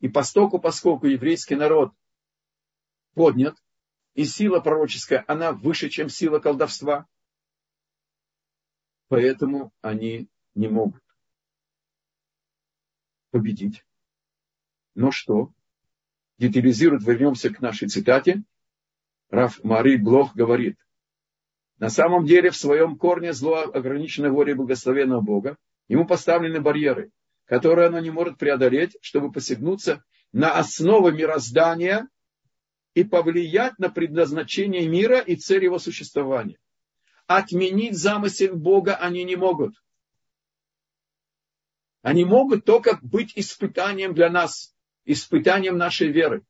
И 0.00 0.08
постоку, 0.08 0.58
поскольку 0.58 1.06
еврейский 1.06 1.54
народ 1.54 1.92
поднят, 3.14 3.56
и 4.14 4.24
сила 4.24 4.60
пророческая, 4.60 5.24
она 5.26 5.52
выше, 5.52 5.88
чем 5.88 6.08
сила 6.08 6.38
колдовства, 6.40 7.06
поэтому 9.08 9.72
они 9.80 10.28
не 10.54 10.68
могут 10.68 11.02
победить. 13.30 13.84
Но 14.94 15.10
что? 15.10 15.52
Детализирует, 16.38 17.02
вернемся 17.04 17.52
к 17.52 17.60
нашей 17.60 17.88
цитате. 17.88 18.42
Раф 19.30 19.62
Мари 19.64 19.96
Блох 19.96 20.34
говорит, 20.34 20.78
на 21.78 21.88
самом 21.88 22.24
деле 22.24 22.50
в 22.50 22.56
своем 22.56 22.96
корне 22.96 23.32
зло 23.32 23.62
ограничено 23.62 24.30
волей 24.30 24.54
благословенного 24.54 25.20
Бога. 25.20 25.56
Ему 25.88 26.06
поставлены 26.06 26.60
барьеры, 26.60 27.10
которые 27.44 27.88
оно 27.88 28.00
не 28.00 28.10
может 28.10 28.38
преодолеть, 28.38 28.96
чтобы 29.00 29.30
посягнуться 29.30 30.02
на 30.32 30.58
основы 30.58 31.12
мироздания 31.12 32.08
и 32.94 33.04
повлиять 33.04 33.78
на 33.78 33.90
предназначение 33.90 34.88
мира 34.88 35.18
и 35.18 35.36
цель 35.36 35.64
его 35.64 35.78
существования. 35.78 36.58
Отменить 37.26 37.96
замысел 37.96 38.56
Бога 38.56 38.96
они 38.96 39.24
не 39.24 39.36
могут. 39.36 39.74
Они 42.02 42.24
могут 42.24 42.64
только 42.64 42.98
быть 43.02 43.32
испытанием 43.34 44.14
для 44.14 44.28
нас, 44.28 44.74
испытанием 45.04 45.78
нашей 45.78 46.08
веры. 46.12 46.44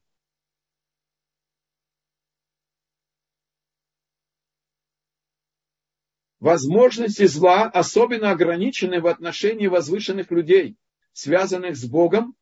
Возможности 6.45 7.27
зла 7.27 7.71
особенно 7.71 8.31
ограничены 8.31 9.01
в 9.01 9.07
отношении 9.07 9.67
возвышенных 9.67 10.31
людей, 10.31 10.77
связанных 11.15 11.75
с 11.75 11.87
Богом 11.87 12.37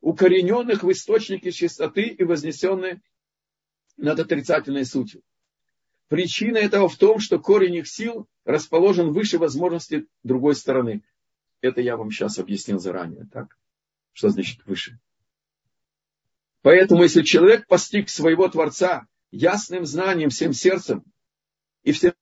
укорененных 0.00 0.84
в 0.84 0.92
источнике 0.92 1.50
чистоты 1.50 2.02
и 2.02 2.22
вознесенные 2.22 3.02
над 3.96 4.20
отрицательной 4.20 4.84
сутью. 4.84 5.22
Причина 6.06 6.58
этого 6.58 6.88
в 6.88 6.96
том, 6.96 7.18
что 7.18 7.40
корень 7.40 7.74
их 7.74 7.88
сил 7.88 8.28
расположен 8.44 9.10
выше 9.10 9.38
возможности 9.38 10.06
другой 10.22 10.54
стороны. 10.54 11.02
Это 11.62 11.80
я 11.80 11.96
вам 11.96 12.12
сейчас 12.12 12.38
объяснил 12.38 12.78
заранее. 12.78 13.26
Так? 13.32 13.58
Что 14.12 14.28
значит 14.28 14.64
выше? 14.66 15.00
Поэтому, 16.62 17.02
если 17.02 17.22
человек 17.22 17.66
постиг 17.66 18.08
своего 18.08 18.46
Творца 18.46 19.08
ясным 19.32 19.84
знанием, 19.84 20.30
всем 20.30 20.52
сердцем, 20.52 21.02
и 21.82 21.90
всем 21.90 22.12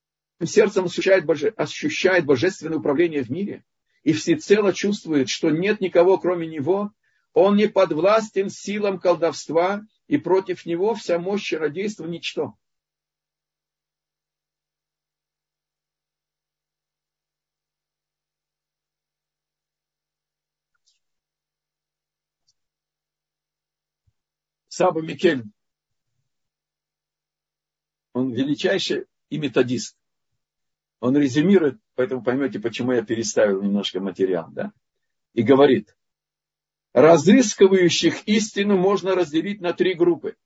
сердцем 0.43 0.85
ощущает, 0.85 1.25
боже, 1.25 1.49
ощущает 1.49 2.25
божественное 2.25 2.77
управление 2.77 3.23
в 3.23 3.29
мире, 3.29 3.63
и 4.03 4.13
всецело 4.13 4.73
чувствует, 4.73 5.29
что 5.29 5.49
нет 5.49 5.79
никого, 5.81 6.17
кроме 6.17 6.47
него, 6.47 6.91
он 7.33 7.55
не 7.55 7.67
подвластен 7.67 8.49
силам 8.49 8.99
колдовства, 8.99 9.81
и 10.07 10.17
против 10.17 10.65
него 10.65 10.93
вся 10.95 11.17
мощь 11.17 11.43
чародейства 11.43 12.05
ничто. 12.05 12.55
Саба 24.67 25.01
Микель, 25.01 25.43
он 28.13 28.33
величайший 28.33 29.05
и 29.29 29.37
методист. 29.37 30.02
Он 31.03 31.17
резюмирует, 31.17 31.81
поэтому 31.95 32.23
поймете, 32.23 32.61
почему 32.61 32.93
я 32.93 33.03
переставил 33.03 33.61
немножко 33.61 33.99
материал, 33.99 34.47
да? 34.51 34.71
И 35.33 35.43
говорит, 35.43 35.97
разыскивающих 36.93 38.25
истину 38.25 38.77
можно 38.77 39.13
разделить 39.13 39.59
на 39.59 39.73
три 39.73 39.95
группы. 39.95 40.37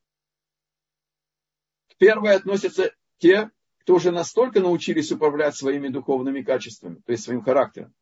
Первое 1.99 2.38
относятся 2.38 2.91
те, 3.20 3.51
кто 3.82 3.97
уже 3.97 4.10
настолько 4.10 4.60
научились 4.60 5.12
управлять 5.12 5.55
своими 5.55 5.89
духовными 5.89 6.41
качествами, 6.41 7.03
то 7.05 7.12
есть 7.12 7.26
своим 7.26 7.43
характером, 7.43 7.93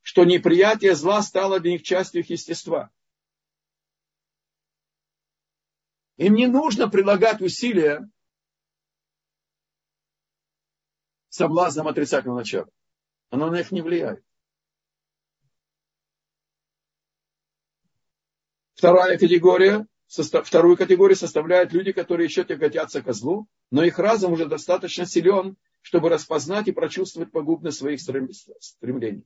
что 0.00 0.22
неприятие 0.22 0.94
зла 0.94 1.20
стало 1.20 1.58
для 1.58 1.72
них 1.72 1.82
частью 1.82 2.20
их 2.20 2.30
естества. 2.30 2.92
Им 6.16 6.34
не 6.34 6.46
нужно 6.46 6.88
прилагать 6.88 7.42
усилия 7.42 8.08
соблазнам 11.34 11.88
отрицательного 11.88 12.38
начала. 12.38 12.68
Оно 13.30 13.50
на 13.50 13.56
них 13.56 13.72
не 13.72 13.82
влияет. 13.82 14.22
Вторая 18.74 19.18
категория, 19.18 19.86
вторую 20.06 20.76
категорию 20.76 21.16
составляют 21.16 21.72
люди, 21.72 21.90
которые 21.90 22.26
еще 22.26 22.44
тяготятся 22.44 23.02
ко 23.02 23.12
злу, 23.12 23.48
но 23.70 23.82
их 23.82 23.98
разум 23.98 24.32
уже 24.32 24.46
достаточно 24.46 25.06
силен, 25.06 25.56
чтобы 25.80 26.08
распознать 26.08 26.68
и 26.68 26.72
прочувствовать 26.72 27.32
погубность 27.32 27.78
своих 27.78 28.00
стремлений. 28.00 29.24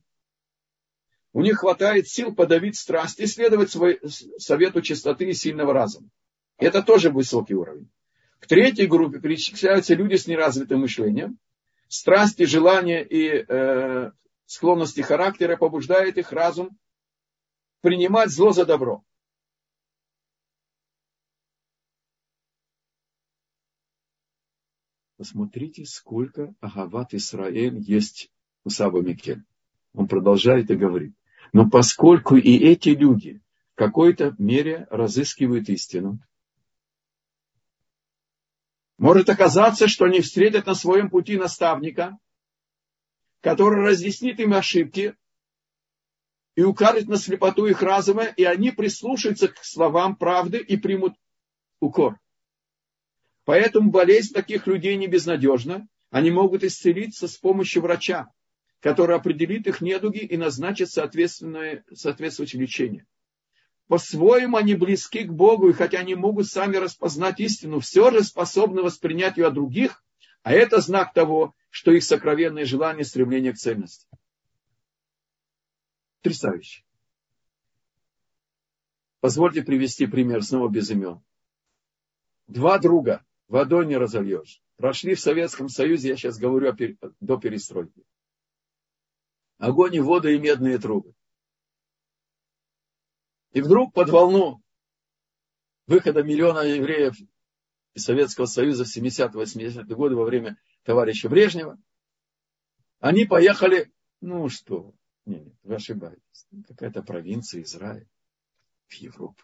У 1.33 1.41
них 1.41 1.59
хватает 1.59 2.07
сил 2.07 2.33
подавить 2.33 2.75
страсть 2.77 3.19
и 3.19 3.27
следовать 3.27 3.69
свой, 3.69 3.99
совету 4.37 4.81
чистоты 4.81 5.29
и 5.29 5.33
сильного 5.33 5.73
разума. 5.73 6.09
Это 6.57 6.81
тоже 6.81 7.11
высокий 7.11 7.53
уровень. 7.53 7.89
К 8.39 8.47
третьей 8.47 8.87
группе 8.87 9.19
причисляются 9.19 9.93
люди 9.93 10.15
с 10.15 10.25
неразвитым 10.25 10.81
мышлением. 10.81 11.37
Страсти, 11.89 12.43
желания 12.43 13.03
и 13.03 13.45
э, 13.47 14.11
склонности 14.45 15.01
характера 15.01 15.57
побуждают 15.57 16.17
их 16.17 16.31
разум 16.31 16.77
принимать 17.81 18.29
зло 18.29 18.51
за 18.51 18.65
добро. 18.65 19.03
Посмотрите, 25.17 25.83
сколько 25.85 26.53
Агават 26.61 27.15
Исраэль 27.15 27.79
есть 27.79 28.31
у 28.63 28.69
Саба 28.69 29.01
Микель. 29.01 29.43
Он 29.93 30.07
продолжает 30.07 30.69
и 30.69 30.75
говорит. 30.75 31.15
Но 31.53 31.67
поскольку 31.69 32.35
и 32.35 32.55
эти 32.55 32.89
люди 32.89 33.41
в 33.73 33.79
какой-то 33.79 34.35
мере 34.37 34.87
разыскивают 34.91 35.69
истину, 35.69 36.19
может 38.99 39.29
оказаться, 39.29 39.87
что 39.87 40.05
они 40.05 40.19
встретят 40.19 40.65
на 40.65 40.75
своем 40.75 41.09
пути 41.09 41.37
наставника, 41.37 42.17
который 43.39 43.83
разъяснит 43.83 44.39
им 44.39 44.53
ошибки 44.53 45.15
и 46.55 46.63
укажет 46.63 47.07
на 47.07 47.15
слепоту 47.15 47.65
их 47.65 47.81
разума, 47.81 48.25
и 48.25 48.43
они 48.43 48.71
прислушаются 48.71 49.47
к 49.47 49.63
словам 49.63 50.17
правды 50.17 50.57
и 50.57 50.75
примут 50.75 51.15
укор. 51.79 52.19
Поэтому 53.45 53.89
болезнь 53.89 54.33
таких 54.33 54.67
людей 54.67 54.97
не 54.97 55.07
безнадежна. 55.07 55.87
Они 56.11 56.29
могут 56.29 56.63
исцелиться 56.63 57.27
с 57.27 57.37
помощью 57.37 57.81
врача, 57.83 58.29
который 58.81 59.15
определит 59.15 59.65
их 59.67 59.79
недуги 59.79 60.19
и 60.19 60.35
назначит 60.35 60.89
соответствующее 60.91 62.61
лечение. 62.61 63.05
По-своему 63.89 64.55
они 64.55 64.75
близки 64.75 65.23
к 65.23 65.33
Богу, 65.33 65.69
и 65.69 65.73
хотя 65.73 65.97
они 65.97 66.13
могут 66.13 66.45
сами 66.45 66.77
распознать 66.77 67.39
истину, 67.39 67.79
все 67.79 68.11
же 68.11 68.23
способны 68.23 68.83
воспринять 68.83 69.37
ее 69.37 69.47
от 69.47 69.55
других, 69.55 70.05
а 70.43 70.53
это 70.53 70.79
знак 70.79 71.11
того, 71.11 71.55
что 71.71 71.91
их 71.91 72.03
сокровенное 72.03 72.65
желание, 72.65 73.03
стремление 73.03 73.51
к 73.51 73.57
цельности. 73.57 74.07
Потрясающе. 76.21 76.83
Позвольте 79.21 79.63
привести 79.63 80.05
пример 80.05 80.43
снова 80.43 80.69
без 80.69 80.91
имен. 80.91 81.23
Два 82.45 82.77
друга 82.77 83.25
водой 83.47 83.87
не 83.87 83.97
разольешь. 83.97 84.61
Прошли 84.77 85.15
в 85.15 85.19
Советском 85.19 85.67
Союзе, 85.67 86.09
я 86.09 86.15
сейчас 86.15 86.37
говорю 86.37 86.71
до 87.19 87.37
перестройки. 87.37 88.03
Огонь 89.57 89.95
и 89.95 89.99
вода 89.99 90.29
и 90.29 90.37
медные 90.37 90.77
трубы. 90.77 91.15
И 93.51 93.61
вдруг 93.61 93.93
под 93.93 94.09
волну 94.09 94.61
выхода 95.87 96.23
миллиона 96.23 96.59
евреев 96.59 97.15
из 97.93 98.03
Советского 98.03 98.45
Союза 98.45 98.85
в 98.85 98.95
70-80-е 98.95 99.95
годы 99.95 100.15
во 100.15 100.23
время 100.23 100.57
товарища 100.83 101.29
Брежнева, 101.29 101.77
они 102.99 103.25
поехали, 103.25 103.91
ну 104.21 104.49
что, 104.49 104.93
нет, 105.25 105.45
нет, 105.45 105.55
вы 105.63 105.75
ошибаетесь, 105.75 106.47
какая-то 106.67 107.01
провинция 107.01 107.63
Израиль 107.63 108.07
в 108.87 108.93
Европу. 108.95 109.43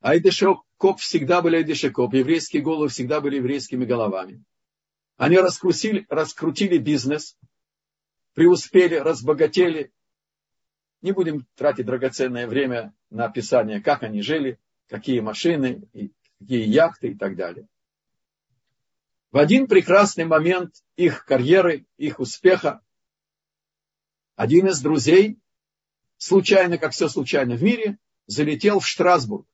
Айдешокоп 0.00 0.98
всегда 0.98 1.42
были 1.42 1.56
Айдешокоп, 1.56 2.14
еврейские 2.14 2.62
головы 2.62 2.88
всегда 2.88 3.20
были 3.20 3.36
еврейскими 3.36 3.84
головами. 3.84 4.42
Они 5.16 5.38
раскрутили, 5.38 6.06
раскрутили 6.08 6.78
бизнес, 6.78 7.36
преуспели, 8.34 8.96
разбогатели. 8.96 9.92
Не 11.02 11.12
будем 11.12 11.46
тратить 11.56 11.86
драгоценное 11.86 12.46
время 12.46 12.94
на 13.10 13.26
описание, 13.26 13.82
как 13.82 14.04
они 14.04 14.22
жили, 14.22 14.58
какие 14.88 15.20
машины, 15.20 15.82
какие 16.38 16.66
яхты 16.66 17.08
и 17.08 17.14
так 17.16 17.36
далее. 17.36 17.66
В 19.32 19.38
один 19.38 19.66
прекрасный 19.66 20.24
момент 20.24 20.76
их 20.96 21.24
карьеры, 21.24 21.86
их 21.96 22.20
успеха, 22.20 22.82
один 24.36 24.68
из 24.68 24.80
друзей, 24.80 25.38
случайно, 26.18 26.78
как 26.78 26.92
все 26.92 27.08
случайно 27.08 27.56
в 27.56 27.62
мире, 27.62 27.98
залетел 28.26 28.78
в 28.78 28.86
Штрасбург. 28.86 29.46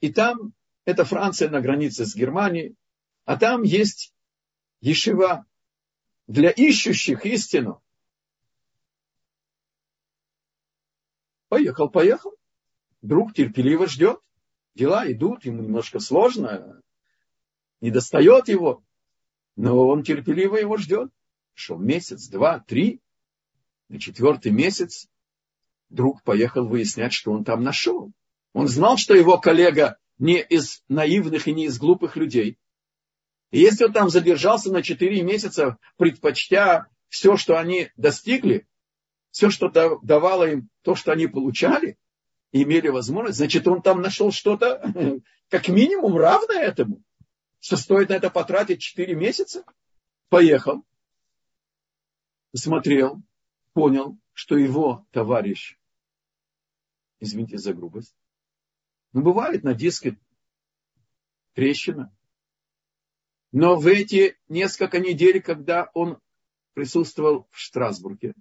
И 0.00 0.12
там, 0.12 0.52
это 0.84 1.04
Франция 1.04 1.48
на 1.48 1.60
границе 1.60 2.04
с 2.04 2.14
Германией, 2.14 2.74
а 3.24 3.36
там 3.36 3.62
есть 3.62 4.14
Ешива 4.80 5.46
для 6.26 6.50
ищущих 6.50 7.26
истину. 7.26 7.82
Поехал, 11.50 11.90
поехал. 11.90 12.32
Друг 13.02 13.34
терпеливо 13.34 13.88
ждет. 13.88 14.20
Дела 14.76 15.10
идут, 15.10 15.44
ему 15.44 15.62
немножко 15.62 15.98
сложно, 15.98 16.80
не 17.80 17.90
достает 17.90 18.46
его, 18.46 18.84
но 19.56 19.88
он 19.88 20.04
терпеливо 20.04 20.58
его 20.58 20.76
ждет. 20.76 21.10
Шел 21.54 21.76
месяц, 21.76 22.28
два, 22.28 22.60
три. 22.60 23.00
На 23.88 23.98
четвертый 23.98 24.52
месяц 24.52 25.08
друг 25.88 26.22
поехал 26.22 26.68
выяснять, 26.68 27.12
что 27.12 27.32
он 27.32 27.42
там 27.42 27.64
нашел. 27.64 28.12
Он 28.52 28.68
знал, 28.68 28.96
что 28.96 29.14
его 29.14 29.36
коллега 29.38 29.98
не 30.18 30.40
из 30.40 30.84
наивных 30.88 31.48
и 31.48 31.52
не 31.52 31.64
из 31.64 31.78
глупых 31.78 32.14
людей. 32.14 32.58
И 33.50 33.58
если 33.58 33.86
он 33.86 33.92
там 33.92 34.08
задержался 34.08 34.70
на 34.70 34.82
четыре 34.82 35.22
месяца, 35.22 35.78
предпочтя 35.96 36.86
все, 37.08 37.36
что 37.36 37.58
они 37.58 37.90
достигли, 37.96 38.68
все, 39.30 39.50
что 39.50 39.68
давало 40.02 40.50
им 40.50 40.68
то, 40.82 40.94
что 40.94 41.12
они 41.12 41.26
получали, 41.26 41.98
имели 42.52 42.88
возможность, 42.88 43.38
значит, 43.38 43.66
он 43.68 43.82
там 43.82 44.00
нашел 44.00 44.32
что-то, 44.32 44.82
как 45.48 45.68
минимум, 45.68 46.16
равное 46.16 46.60
этому 46.60 47.02
что 47.60 47.76
стоит 47.76 48.08
на 48.08 48.14
это 48.14 48.30
потратить 48.30 48.80
4 48.80 49.14
месяца? 49.14 49.64
Поехал, 50.28 50.84
посмотрел, 52.52 53.22
понял, 53.74 54.18
что 54.32 54.56
его 54.56 55.06
товарищ, 55.10 55.78
извините 57.20 57.58
за 57.58 57.74
грубость, 57.74 58.16
ну, 59.12 59.22
бывает 59.22 59.62
на 59.62 59.74
диске 59.74 60.18
трещина. 61.54 62.14
Но 63.52 63.76
в 63.76 63.86
эти 63.88 64.38
несколько 64.48 65.00
недель, 65.00 65.42
когда 65.42 65.90
он 65.94 66.20
присутствовал 66.74 67.48
в 67.50 67.58
Штрасбурге, 67.58 68.34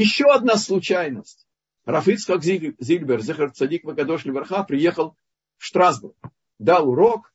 еще 0.00 0.32
одна 0.32 0.56
случайность. 0.56 1.46
Рафицкак 1.84 2.42
Зильбер, 2.42 3.20
Зехар 3.20 3.50
Цадик 3.50 3.84
Вакадош 3.84 4.24
Леверха, 4.24 4.64
приехал 4.64 5.16
в 5.58 5.64
Штрасбург, 5.64 6.16
дал 6.58 6.88
урок, 6.88 7.34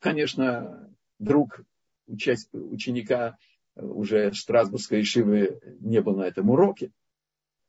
Конечно, 0.00 0.90
друг 1.18 1.60
ученика 2.06 3.36
уже 3.76 4.32
Страсбургской 4.32 5.02
Ишивы 5.02 5.60
не 5.80 6.00
был 6.00 6.16
на 6.16 6.22
этом 6.22 6.50
уроке. 6.50 6.90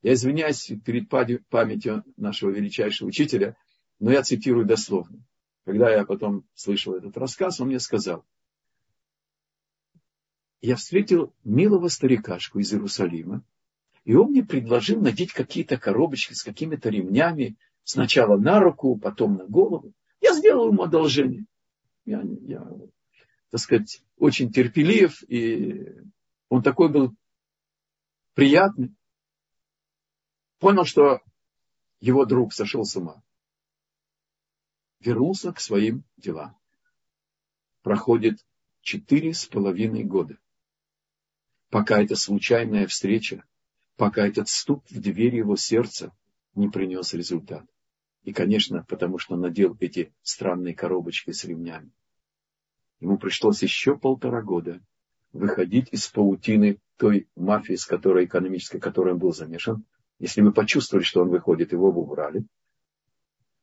Я 0.01 0.13
извиняюсь 0.13 0.71
перед 0.85 1.09
памятью 1.09 2.03
нашего 2.15 2.51
величайшего 2.51 3.07
учителя, 3.07 3.57
но 3.99 4.11
я 4.11 4.21
цитирую 4.21 4.65
дословно. 4.65 5.25
Когда 5.65 5.89
я 5.89 6.05
потом 6.05 6.45
слышал 6.53 6.93
этот 6.93 7.17
рассказ, 7.17 7.59
он 7.59 7.67
мне 7.67 7.79
сказал, 7.79 8.23
я 10.65 10.75
встретил 10.75 11.31
милого 11.43 11.89
старикашку 11.89 12.57
из 12.57 12.73
Иерусалима, 12.73 13.43
и 14.03 14.15
он 14.15 14.31
мне 14.31 14.43
предложил 14.43 14.99
надеть 14.99 15.31
какие-то 15.31 15.77
коробочки 15.77 16.33
с 16.33 16.41
какими-то 16.41 16.89
ремнями, 16.89 17.55
сначала 17.83 18.35
на 18.35 18.59
руку, 18.59 18.97
потом 18.97 19.35
на 19.35 19.45
голову. 19.45 19.93
Я 20.21 20.33
сделал 20.33 20.69
ему 20.71 20.81
одолжение. 20.81 21.45
Я, 22.05 22.23
я, 22.41 22.67
так 23.51 23.59
сказать, 23.59 24.01
очень 24.17 24.51
терпелив, 24.51 25.21
и 25.29 26.01
он 26.49 26.63
такой 26.63 26.89
был 26.89 27.13
приятный. 28.33 28.95
Понял, 30.57 30.85
что 30.85 31.21
его 31.99 32.25
друг 32.25 32.53
сошел 32.53 32.85
с 32.85 32.95
ума. 32.95 33.21
Вернулся 34.99 35.53
к 35.53 35.59
своим 35.59 36.03
делам. 36.17 36.57
Проходит 37.83 38.43
четыре 38.81 39.31
с 39.35 39.45
половиной 39.45 40.03
года. 40.03 40.39
Пока 41.75 42.01
эта 42.01 42.15
случайная 42.15 42.87
встреча, 42.87 43.43
пока 43.97 44.25
этот 44.25 44.47
стук 44.47 44.85
в 44.89 45.01
дверь 45.01 45.35
его 45.35 45.57
сердца 45.57 46.13
не 46.53 46.69
принес 46.69 47.13
результат. 47.13 47.65
И, 48.23 48.31
конечно, 48.31 48.85
потому 48.87 49.17
что 49.17 49.35
надел 49.35 49.75
эти 49.81 50.13
странные 50.23 50.73
коробочки 50.73 51.31
с 51.31 51.43
ремнями. 51.43 51.91
Ему 53.01 53.17
пришлось 53.17 53.61
еще 53.61 53.97
полтора 53.97 54.41
года 54.41 54.79
выходить 55.33 55.89
из 55.91 56.07
паутины 56.07 56.79
той 56.95 57.27
мафии, 57.35 57.75
с 57.75 57.85
которой, 57.85 58.23
экономической, 58.23 58.79
которой 58.79 59.15
он 59.15 59.19
был 59.19 59.33
замешан. 59.33 59.83
Если 60.17 60.39
вы 60.39 60.53
почувствовали, 60.53 61.03
что 61.03 61.23
он 61.23 61.27
выходит, 61.27 61.73
его 61.73 61.91
бы 61.91 62.03
убрали. 62.03 62.45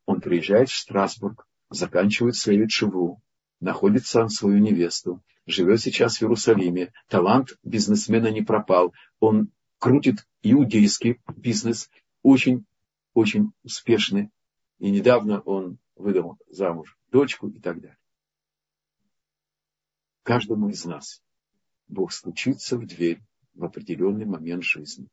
Он 0.05 0.21
приезжает 0.21 0.69
в 0.69 0.77
Страсбург, 0.77 1.47
заканчивает 1.71 2.37
свою 2.37 2.69
шиву, 2.69 3.23
находит 3.63 4.05
сам 4.07 4.29
свою 4.29 4.59
невесту, 4.59 5.23
живет 5.47 5.81
сейчас 5.81 6.19
в 6.19 6.23
Иерусалиме. 6.23 6.93
Талант 7.09 7.59
бизнесмена 7.63 8.27
не 8.31 8.43
пропал. 8.43 8.93
Он 9.21 9.51
крутит 9.79 10.27
иудейский 10.43 11.21
бизнес, 11.37 11.89
очень, 12.23 12.67
очень 13.15 13.53
успешный. 13.63 14.31
И 14.79 14.91
недавно 14.91 15.41
он 15.41 15.79
выдал 15.95 16.39
замуж 16.49 16.99
дочку 17.11 17.49
и 17.49 17.61
так 17.61 17.81
далее. 17.81 17.99
Каждому 20.25 20.69
из 20.69 20.85
нас 20.85 21.23
Бог 21.87 22.13
стучится 22.13 22.77
в 22.77 22.87
дверь 22.87 23.23
в 23.55 23.65
определенный 23.65 24.27
момент 24.27 24.65
жизни. 24.65 25.09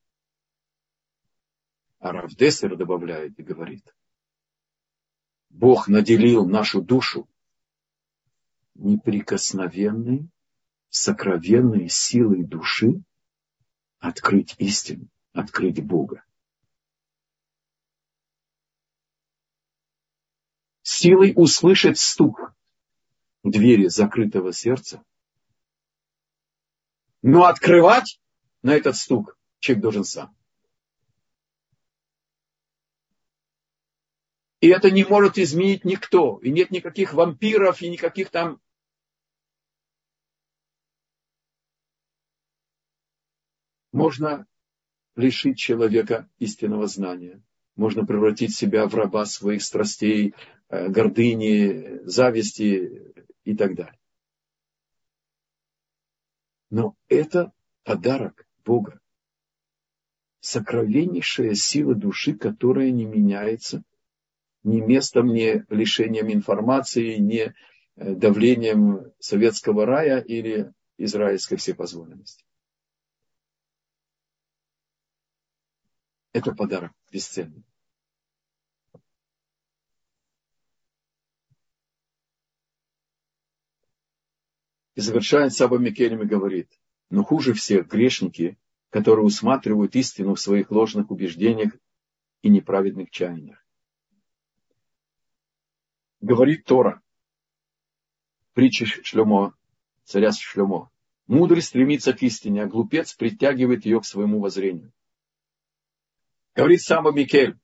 А 2.00 2.14
Равдесер 2.14 2.76
добавляет 2.76 3.38
и 3.38 3.44
говорит, 3.44 3.84
Бог 5.50 5.88
наделил 5.88 6.48
нашу 6.48 6.82
душу 6.82 7.28
неприкосновенной, 8.80 10.30
сокровенной 10.90 11.90
силой 11.90 12.44
души 12.44 13.02
открыть 14.00 14.56
истину, 14.58 15.08
открыть 15.34 15.84
Бога. 15.84 16.24
силой 21.00 21.34
услышать 21.36 21.98
стук 22.00 22.54
двери 23.44 23.88
закрытого 23.88 24.52
сердца. 24.52 25.04
Но 27.22 27.46
открывать 27.46 28.20
на 28.64 28.72
этот 28.72 28.96
стук 28.96 29.38
человек 29.60 29.84
должен 29.84 30.04
сам. 30.04 30.36
И 34.62 34.68
это 34.68 34.92
не 34.92 35.06
может 35.06 35.38
изменить 35.38 35.86
никто. 35.86 36.40
И 36.40 36.52
нет 36.52 36.70
никаких 36.70 37.14
вампиров, 37.14 37.82
и 37.82 37.90
никаких 37.90 38.30
там 38.30 38.60
можно 44.00 44.46
лишить 45.16 45.58
человека 45.58 46.30
истинного 46.40 46.88
знания. 46.88 47.42
Можно 47.76 48.06
превратить 48.06 48.56
себя 48.56 48.88
в 48.88 48.96
раба 48.96 49.26
своих 49.26 49.62
страстей, 49.62 50.34
Э, 50.70 50.88
гордыни, 50.88 52.00
зависти 52.04 53.12
и 53.44 53.56
так 53.56 53.76
далее. 53.76 54.00
Но 56.70 56.96
это 57.08 57.52
подарок 57.84 58.48
Бога. 58.64 59.00
Сокровеннейшая 60.42 61.56
сила 61.56 61.96
души, 61.96 62.36
которая 62.36 62.92
не 62.92 63.06
меняется 63.06 63.82
ни 64.64 64.80
местом, 64.80 65.34
ни 65.34 65.66
лишением 65.74 66.32
информации, 66.32 67.16
ни 67.16 67.40
э, 67.40 67.52
давлением 67.96 69.12
советского 69.18 69.88
рая 69.88 70.20
или 70.20 70.72
израильской 70.98 71.58
всепозволенности. 71.58 72.46
Это 76.32 76.54
подарок 76.54 76.92
бесценный. 77.12 77.64
И 84.96 85.02
завершает 85.02 85.54
Саба 85.54 85.78
Микелем 85.78 86.24
и 86.24 86.28
говорит, 86.28 86.70
но 87.10 87.24
хуже 87.24 87.54
всех 87.54 87.88
грешники, 87.88 88.60
которые 88.90 89.26
усматривают 89.26 89.96
истину 89.96 90.36
в 90.36 90.42
своих 90.42 90.72
ложных 90.72 91.10
убеждениях 91.10 91.74
и 92.42 92.50
неправедных 92.50 93.10
чаяниях. 93.10 93.66
Говорит 96.22 96.66
Тора, 96.66 97.02
притча 98.54 98.86
Шлемо, 98.86 99.56
царя 100.04 100.32
Шлемо. 100.34 100.92
Мудрый 101.28 101.62
стремится 101.62 102.12
к 102.14 102.22
истине, 102.24 102.64
а 102.64 102.68
глупец 102.68 103.14
притягивает 103.14 103.86
ее 103.86 104.02
к 104.02 104.06
своему 104.06 104.40
воззрению. 104.40 104.92
Говорит 106.60 106.82
Саба 106.82 107.14
Микель, 107.14 107.58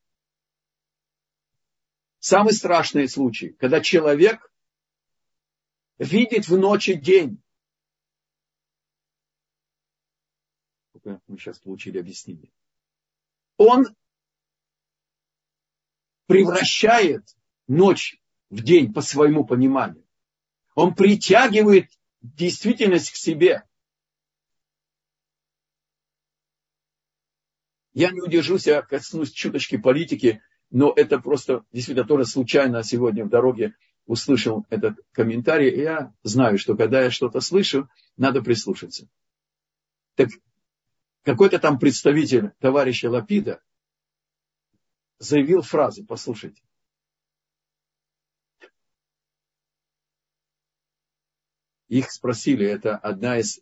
Самый 2.20 2.54
страшный 2.54 3.10
случай, 3.10 3.50
когда 3.50 3.82
человек 3.82 4.50
видит 5.98 6.48
в 6.48 6.58
ночи 6.58 6.94
день. 6.94 7.44
Мы 11.04 11.38
сейчас 11.38 11.60
получили 11.60 12.00
объяснение. 12.00 12.54
Он 13.58 13.86
превращает 16.28 17.28
ночь 17.68 18.22
в 18.50 18.64
день 18.64 18.94
по 18.94 19.02
своему 19.02 19.44
пониманию. 19.44 20.08
Он 20.74 20.96
притягивает 20.96 21.92
действительность 22.22 23.12
к 23.12 23.18
себе. 23.18 23.68
Я 27.96 28.12
не 28.12 28.22
удержусь, 28.22 28.68
я 28.68 28.82
коснусь 28.82 29.32
чуточки 29.32 29.78
политики, 29.78 30.44
но 30.70 30.92
это 30.94 31.18
просто 31.18 31.64
действительно 31.72 32.06
тоже 32.06 32.26
случайно 32.26 32.84
сегодня 32.84 33.24
в 33.24 33.30
дороге 33.30 33.74
услышал 34.06 34.66
этот 34.70 34.98
комментарий, 35.14 35.70
и 35.70 35.80
я 35.80 36.14
знаю, 36.22 36.58
что 36.58 36.76
когда 36.76 37.02
я 37.02 37.10
что-то 37.10 37.40
слышу, 37.40 37.90
надо 38.18 38.42
прислушаться. 38.42 39.08
Так 40.16 40.28
какой-то 41.24 41.58
там 41.58 41.80
представитель 41.80 42.52
товарища 42.60 43.10
Лапида 43.10 43.62
заявил 45.20 45.62
фразу, 45.62 46.06
послушайте. 46.06 46.62
Их 51.88 52.12
спросили, 52.12 52.66
это 52.66 52.98
одна 52.98 53.40
из 53.40 53.62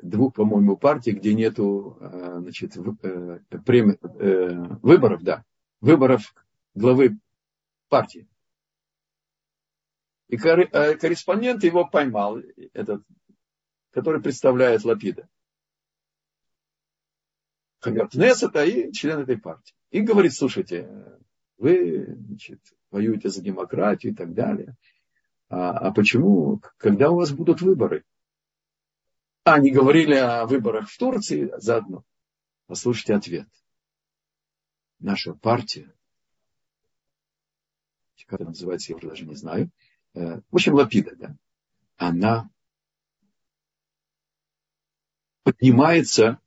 двух, 0.00 0.34
по-моему, 0.34 0.76
партий, 0.76 1.12
где 1.12 1.34
нету 1.34 1.96
э, 2.00 2.38
значит, 2.40 2.76
э. 2.76 3.40
Э, 3.50 4.52
выборов, 4.82 5.22
да, 5.22 5.44
выборов 5.80 6.34
главы 6.74 7.18
партии. 7.88 8.28
И 10.28 10.36
корреспондент 10.36 11.64
его 11.64 11.86
поймал, 11.86 12.38
этот, 12.74 13.02
который 13.90 14.20
представляет 14.20 14.84
Лапида. 14.84 15.28
Кнессета 17.80 18.64
и 18.64 18.92
член 18.92 19.20
этой 19.20 19.38
партии. 19.38 19.74
И 19.90 20.00
говорит, 20.00 20.34
слушайте, 20.34 21.18
вы 21.56 22.04
значит, 22.26 22.60
воюете 22.90 23.30
за 23.30 23.40
демократию 23.40 24.12
и 24.12 24.14
так 24.14 24.34
далее. 24.34 24.76
А, 25.48 25.70
а 25.78 25.92
почему, 25.92 26.60
когда 26.76 27.10
у 27.10 27.16
вас 27.16 27.32
будут 27.32 27.62
выборы? 27.62 28.04
А, 29.48 29.54
они 29.54 29.70
говорили 29.70 30.12
о 30.14 30.44
выборах 30.44 30.90
в 30.90 30.98
Турции 30.98 31.50
заодно. 31.56 32.04
Послушайте 32.66 33.14
ответ. 33.14 33.48
Наша 34.98 35.32
партия, 35.32 35.90
как 38.26 38.42
это 38.42 38.50
называется, 38.50 38.92
я 38.92 38.96
уже 38.96 39.08
даже 39.08 39.24
не 39.24 39.36
знаю. 39.36 39.70
Э, 40.12 40.42
в 40.50 40.54
общем, 40.54 40.74
Лапида, 40.74 41.16
да, 41.16 41.34
она 41.96 42.50
поднимается 45.44 46.38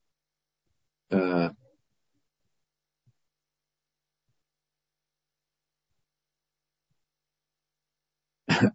э, 1.09 1.49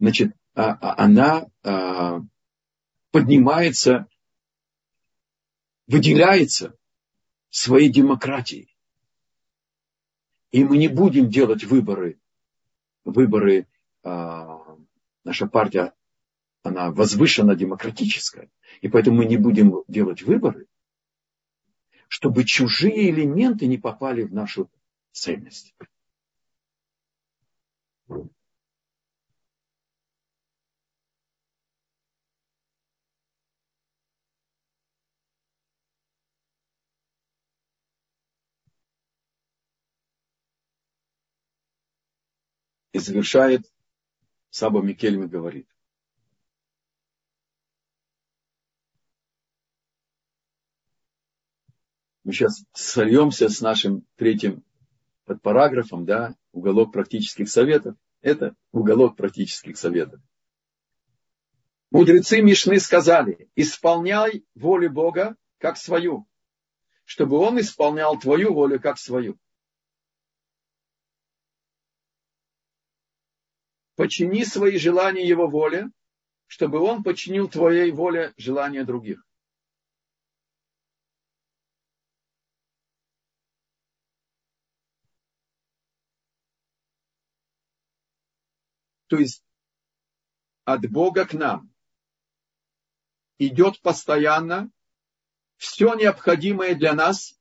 значит, 0.00 0.34
а, 0.56 0.72
а, 0.72 1.04
она 1.04 1.46
а, 1.62 2.22
поднимается, 3.10 4.06
выделяется 5.86 6.76
своей 7.50 7.90
демократией. 7.90 8.76
И 10.50 10.64
мы 10.64 10.78
не 10.78 10.88
будем 10.88 11.28
делать 11.28 11.64
выборы, 11.64 12.18
выборы, 13.04 13.66
наша 14.02 15.46
партия, 15.46 15.92
она 16.62 16.90
возвышенно 16.90 17.54
демократическая, 17.54 18.50
и 18.80 18.88
поэтому 18.88 19.18
мы 19.18 19.26
не 19.26 19.36
будем 19.36 19.84
делать 19.88 20.22
выборы, 20.22 20.66
чтобы 22.08 22.44
чужие 22.44 23.10
элементы 23.10 23.66
не 23.66 23.78
попали 23.78 24.22
в 24.22 24.32
нашу 24.32 24.70
ценность. 25.12 25.74
И 42.96 42.98
завершает, 42.98 43.70
Саба 44.48 44.80
Микельми 44.80 45.26
говорит. 45.26 45.68
Мы 52.24 52.32
сейчас 52.32 52.64
сольемся 52.72 53.50
с 53.50 53.60
нашим 53.60 54.06
третьим 54.16 54.64
подпараграфом, 55.26 56.06
да, 56.06 56.34
уголок 56.52 56.90
практических 56.90 57.50
советов. 57.50 57.96
Это 58.22 58.56
уголок 58.72 59.14
практических 59.14 59.76
советов. 59.76 60.22
Мудрецы 61.90 62.40
Мишны 62.40 62.80
сказали, 62.80 63.50
исполняй 63.56 64.46
волю 64.54 64.90
Бога 64.90 65.36
как 65.58 65.76
свою, 65.76 66.26
чтобы 67.04 67.36
Он 67.36 67.60
исполнял 67.60 68.18
твою 68.18 68.54
волю 68.54 68.80
как 68.80 68.98
свою. 68.98 69.38
Почини 73.96 74.44
свои 74.44 74.78
желания 74.78 75.26
его 75.26 75.48
воле, 75.48 75.90
чтобы 76.46 76.80
он 76.80 77.02
починил 77.02 77.48
твоей 77.48 77.90
воле 77.90 78.34
желания 78.36 78.84
других. 78.84 79.26
То 89.08 89.18
есть 89.18 89.42
от 90.64 90.90
Бога 90.90 91.24
к 91.24 91.32
нам 91.32 91.72
идет 93.38 93.80
постоянно 93.80 94.70
все 95.56 95.94
необходимое 95.94 96.74
для 96.74 96.92
нас, 96.92 97.38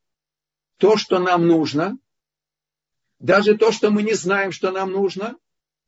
то, 0.77 0.95
что 0.95 1.19
нам 1.19 1.47
нужно, 1.47 1.97
даже 3.19 3.57
то, 3.57 3.71
что 3.71 3.89
мы 3.91 4.03
не 4.03 4.13
знаем, 4.13 4.51
что 4.51 4.71
нам 4.71 4.91
нужно, 4.91 5.37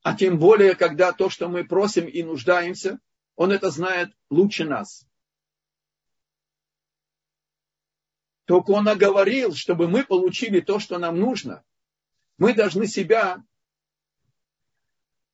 а 0.03 0.15
тем 0.15 0.39
более, 0.39 0.75
когда 0.75 1.11
то, 1.11 1.29
что 1.29 1.49
мы 1.49 1.65
просим 1.65 2.07
и 2.07 2.23
нуждаемся, 2.23 2.99
он 3.35 3.51
это 3.51 3.69
знает 3.69 4.09
лучше 4.29 4.65
нас. 4.65 5.05
Только 8.45 8.71
он 8.71 8.87
оговорил, 8.87 9.53
чтобы 9.53 9.89
мы 9.89 10.05
получили 10.05 10.61
то, 10.61 10.79
что 10.79 10.97
нам 10.97 11.19
нужно. 11.19 11.65
Мы 12.37 12.53
должны 12.53 12.87
себя 12.87 13.43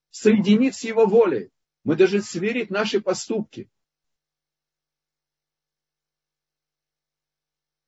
соединить 0.09 0.75
с 0.75 0.83
его 0.83 1.05
волей. 1.05 1.51
Мы 1.83 1.95
должны 1.95 2.21
сверить 2.21 2.69
наши 2.69 3.01
поступки. 3.01 3.69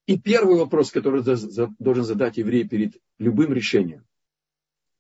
И 0.06 0.20
первый 0.20 0.58
вопрос, 0.58 0.92
который 0.92 1.24
должен 1.24 2.04
задать 2.04 2.38
еврей 2.38 2.68
перед 2.68 3.02
любым 3.18 3.54
решением. 3.54 4.06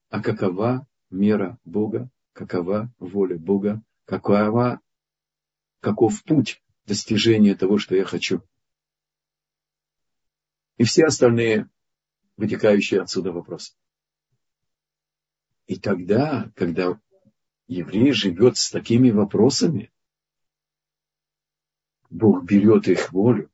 А 0.09 0.21
какова 0.21 0.87
мера 1.15 1.57
Бога, 1.65 2.09
какова 2.33 2.93
воля 2.99 3.37
Бога, 3.37 3.81
какова, 4.05 4.81
каков 5.79 6.23
путь 6.23 6.61
достижения 6.85 7.55
того, 7.55 7.77
что 7.77 7.95
я 7.95 8.03
хочу. 8.03 8.41
И 10.77 10.83
все 10.83 11.05
остальные 11.05 11.69
вытекающие 12.37 13.01
отсюда 13.01 13.31
вопросы. 13.31 13.73
И 15.67 15.79
тогда, 15.79 16.51
когда 16.55 16.99
еврей 17.67 18.11
живет 18.11 18.57
с 18.57 18.69
такими 18.69 19.09
вопросами, 19.09 19.91
Бог 22.09 22.43
берет 22.43 22.87
их 22.87 23.11
волю 23.11 23.49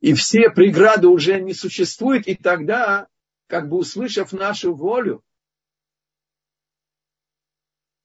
и 0.00 0.14
все 0.14 0.50
преграды 0.50 1.08
уже 1.08 1.40
не 1.40 1.54
существуют, 1.54 2.26
и 2.26 2.34
тогда, 2.34 3.08
как 3.46 3.68
бы 3.68 3.76
услышав 3.76 4.32
нашу 4.32 4.74
волю, 4.74 5.22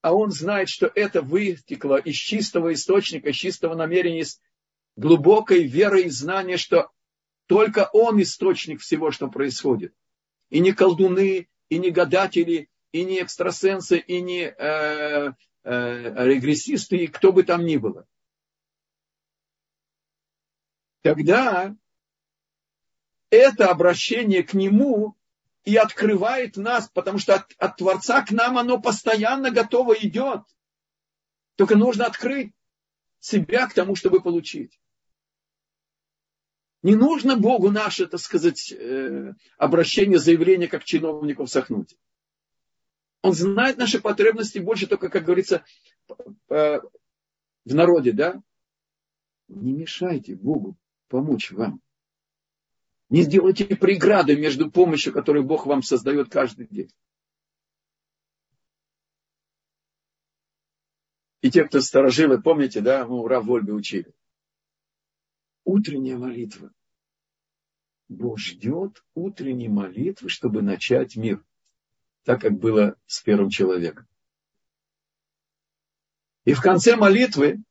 а 0.01 0.13
он 0.13 0.31
знает, 0.31 0.69
что 0.69 0.91
это 0.93 1.21
вытекло 1.21 1.97
из 1.97 2.15
чистого 2.15 2.73
источника, 2.73 3.29
из 3.29 3.37
чистого 3.37 3.75
намерения, 3.75 4.19
из 4.19 4.39
глубокой 4.95 5.63
веры 5.63 6.03
и 6.03 6.09
знания, 6.09 6.57
что 6.57 6.91
только 7.47 7.89
он 7.91 8.21
источник 8.21 8.81
всего, 8.81 9.11
что 9.11 9.29
происходит. 9.29 9.95
И 10.49 10.59
не 10.59 10.73
колдуны, 10.73 11.47
и 11.69 11.77
не 11.79 11.89
гадатели, 11.89 12.69
и 12.91 13.03
не 13.03 13.21
экстрасенсы, 13.21 13.97
и 13.97 14.21
не 14.21 14.43
э, 14.43 15.33
э, 15.63 16.25
регрессисты, 16.25 16.97
и 16.97 17.07
кто 17.07 17.31
бы 17.31 17.43
там 17.43 17.65
ни 17.65 17.77
было. 17.77 18.05
Тогда 21.01 21.75
это 23.35 23.69
обращение 23.69 24.43
к 24.43 24.53
Нему 24.53 25.15
и 25.63 25.75
открывает 25.75 26.57
нас, 26.57 26.89
потому 26.89 27.17
что 27.17 27.35
от, 27.35 27.53
от 27.57 27.77
Творца 27.77 28.21
к 28.23 28.31
нам 28.31 28.57
оно 28.57 28.79
постоянно 28.79 29.51
готово 29.51 29.93
идет. 29.93 30.41
Только 31.55 31.75
нужно 31.75 32.05
открыть 32.05 32.51
себя 33.19 33.67
к 33.67 33.73
тому, 33.73 33.95
чтобы 33.95 34.21
получить. 34.21 34.79
Не 36.83 36.95
нужно 36.95 37.35
Богу 37.35 37.71
наше, 37.71 38.05
так 38.05 38.19
сказать, 38.19 38.71
э, 38.71 39.33
обращение, 39.57 40.19
заявление, 40.19 40.67
как 40.67 40.83
чиновнику 40.83 41.45
в 41.45 41.49
Сахнуте. 41.49 41.97
Он 43.23 43.33
знает 43.33 43.77
наши 43.77 43.99
потребности 43.99 44.59
больше 44.59 44.85
только, 44.85 45.09
как 45.09 45.23
говорится, 45.23 45.63
в 46.47 46.83
народе, 47.65 48.11
да? 48.11 48.39
Не 49.47 49.73
мешайте 49.73 50.35
Богу 50.35 50.77
помочь 51.07 51.51
вам. 51.51 51.81
Не 53.15 53.21
сделайте 53.21 53.63
преграды 53.65 54.35
между 54.35 54.69
помощью, 54.69 55.13
которую 55.13 55.45
Бог 55.45 55.65
вам 55.65 55.81
создает 55.81 56.29
каждый 56.29 56.67
день. 56.67 56.91
И 61.39 61.49
те, 61.49 61.63
кто 61.63 61.79
сторожилы, 61.79 62.41
помните, 62.41 62.81
да, 62.81 63.07
мы 63.07 63.25
Рав 63.25 63.45
Вольбе 63.45 63.71
учили. 63.71 64.13
Утренняя 65.63 66.17
молитва. 66.17 66.73
Бог 68.09 68.37
ждет 68.37 69.01
утренней 69.13 69.69
молитвы, 69.69 70.27
чтобы 70.27 70.61
начать 70.61 71.15
мир 71.15 71.41
так 72.25 72.41
как 72.41 72.59
было 72.59 72.97
с 73.05 73.21
первым 73.21 73.49
человеком. 73.49 74.05
И 76.43 76.53
в 76.53 76.59
конце 76.59 76.97
молитвы 76.97 77.63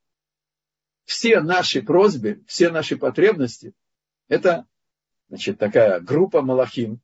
все 1.05 1.43
наши 1.43 1.83
просьбы, 1.83 2.43
все 2.47 2.71
наши 2.71 2.97
потребности, 2.97 3.75
это 4.29 4.67
значит, 5.29 5.59
такая 5.59 6.01
группа 6.01 6.43
малахим, 6.43 7.01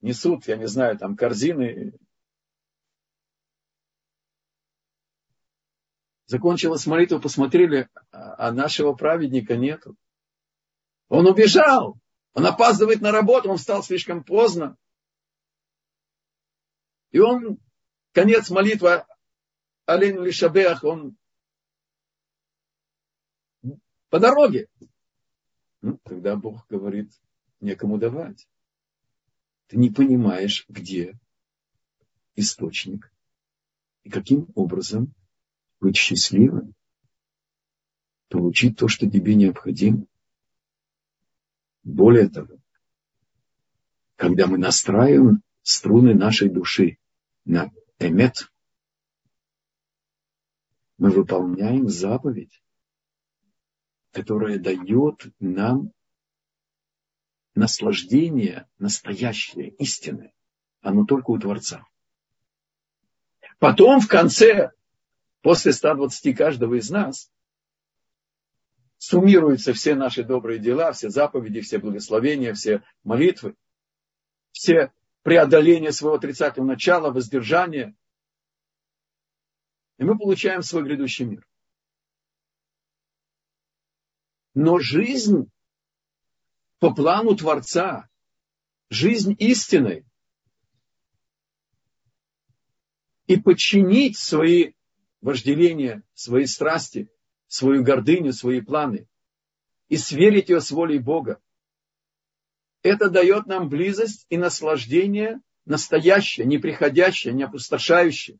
несут, 0.00 0.46
я 0.46 0.56
не 0.56 0.66
знаю, 0.66 0.98
там 0.98 1.16
корзины. 1.16 1.92
Закончилась 6.26 6.86
молитва, 6.86 7.18
посмотрели, 7.18 7.88
а 8.10 8.52
нашего 8.52 8.92
праведника 8.92 9.56
нету. 9.56 9.96
Он 11.08 11.26
убежал, 11.26 11.98
он 12.34 12.46
опаздывает 12.46 13.00
на 13.00 13.10
работу, 13.10 13.50
он 13.50 13.56
встал 13.56 13.82
слишком 13.82 14.22
поздно. 14.22 14.76
И 17.10 17.18
он, 17.18 17.58
конец 18.12 18.48
молитвы 18.50 19.04
Алейну 19.86 20.22
Лишабеах, 20.22 20.84
он 20.84 21.16
по 24.08 24.20
дороге. 24.20 24.68
Ну, 25.82 25.98
тогда 26.04 26.36
Бог 26.36 26.66
говорит, 26.68 27.10
некому 27.60 27.98
давать. 27.98 28.48
Ты 29.68 29.76
не 29.76 29.90
понимаешь, 29.90 30.64
где 30.68 31.18
источник 32.34 33.12
и 34.02 34.10
каким 34.10 34.48
образом 34.54 35.14
быть 35.78 35.96
счастливым, 35.96 36.74
получить 38.28 38.78
то, 38.78 38.88
что 38.88 39.10
тебе 39.10 39.34
необходимо. 39.34 40.06
Более 41.82 42.28
того, 42.28 42.58
когда 44.16 44.46
мы 44.46 44.58
настраиваем 44.58 45.42
струны 45.62 46.14
нашей 46.14 46.48
души 46.48 46.98
на 47.44 47.70
эмет, 47.98 48.50
мы 50.98 51.10
выполняем 51.10 51.88
заповедь, 51.88 52.62
которая 54.12 54.58
дает 54.58 55.32
нам 55.40 55.92
наслаждение 57.54 58.68
настоящее, 58.78 59.70
истинное. 59.70 60.32
Оно 60.80 61.04
только 61.04 61.30
у 61.30 61.38
Творца. 61.38 61.86
Потом 63.58 64.00
в 64.00 64.08
конце, 64.08 64.72
после 65.42 65.72
120 65.72 66.36
каждого 66.36 66.74
из 66.74 66.90
нас, 66.90 67.30
суммируются 68.98 69.72
все 69.72 69.94
наши 69.94 70.24
добрые 70.24 70.58
дела, 70.58 70.92
все 70.92 71.10
заповеди, 71.10 71.60
все 71.60 71.78
благословения, 71.78 72.54
все 72.54 72.82
молитвы, 73.02 73.54
все 74.52 74.92
преодоление 75.22 75.92
своего 75.92 76.16
отрицательного 76.16 76.72
начала, 76.72 77.10
воздержание. 77.10 77.94
И 79.98 80.04
мы 80.04 80.16
получаем 80.16 80.62
свой 80.62 80.84
грядущий 80.84 81.26
мир. 81.26 81.46
Но 84.54 84.78
жизнь 84.78 85.50
по 86.80 86.92
плану 86.92 87.36
Творца, 87.36 88.08
жизнь 88.88 89.36
истинной, 89.38 90.04
и 93.26 93.36
подчинить 93.36 94.18
свои 94.18 94.72
вожделения, 95.20 96.02
свои 96.14 96.46
страсти, 96.46 97.08
свою 97.46 97.84
гордыню, 97.84 98.32
свои 98.32 98.60
планы, 98.60 99.06
и 99.88 99.96
сверить 99.96 100.48
ее 100.48 100.60
с 100.60 100.70
волей 100.70 100.98
Бога, 100.98 101.40
это 102.82 103.10
дает 103.10 103.46
нам 103.46 103.68
близость 103.68 104.26
и 104.30 104.38
наслаждение 104.38 105.40
настоящее, 105.66 106.46
неприходящее, 106.46 107.34
не 107.34 107.42
опустошающее. 107.42 108.38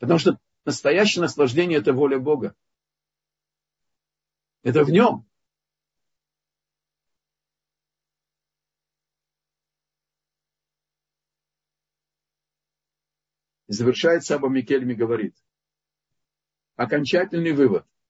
Потому 0.00 0.18
что 0.18 0.40
настоящее 0.64 1.22
наслаждение– 1.22 1.78
это 1.80 1.92
воля 1.92 2.18
Бога. 2.18 2.54
Это 4.62 4.84
в 4.84 4.90
нем. 4.90 5.29
И 13.70 13.72
завершает 13.72 14.24
Саба 14.24 14.50
Микельми 14.50 14.92
говорит. 14.92 15.34
Окончательный 16.76 17.52
вывод– 17.52 17.86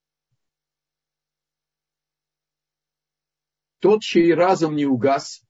Тот, 3.80 4.02
чей 4.02 4.32
разум 4.34 4.76
не 4.76 4.84
угас 4.84 5.42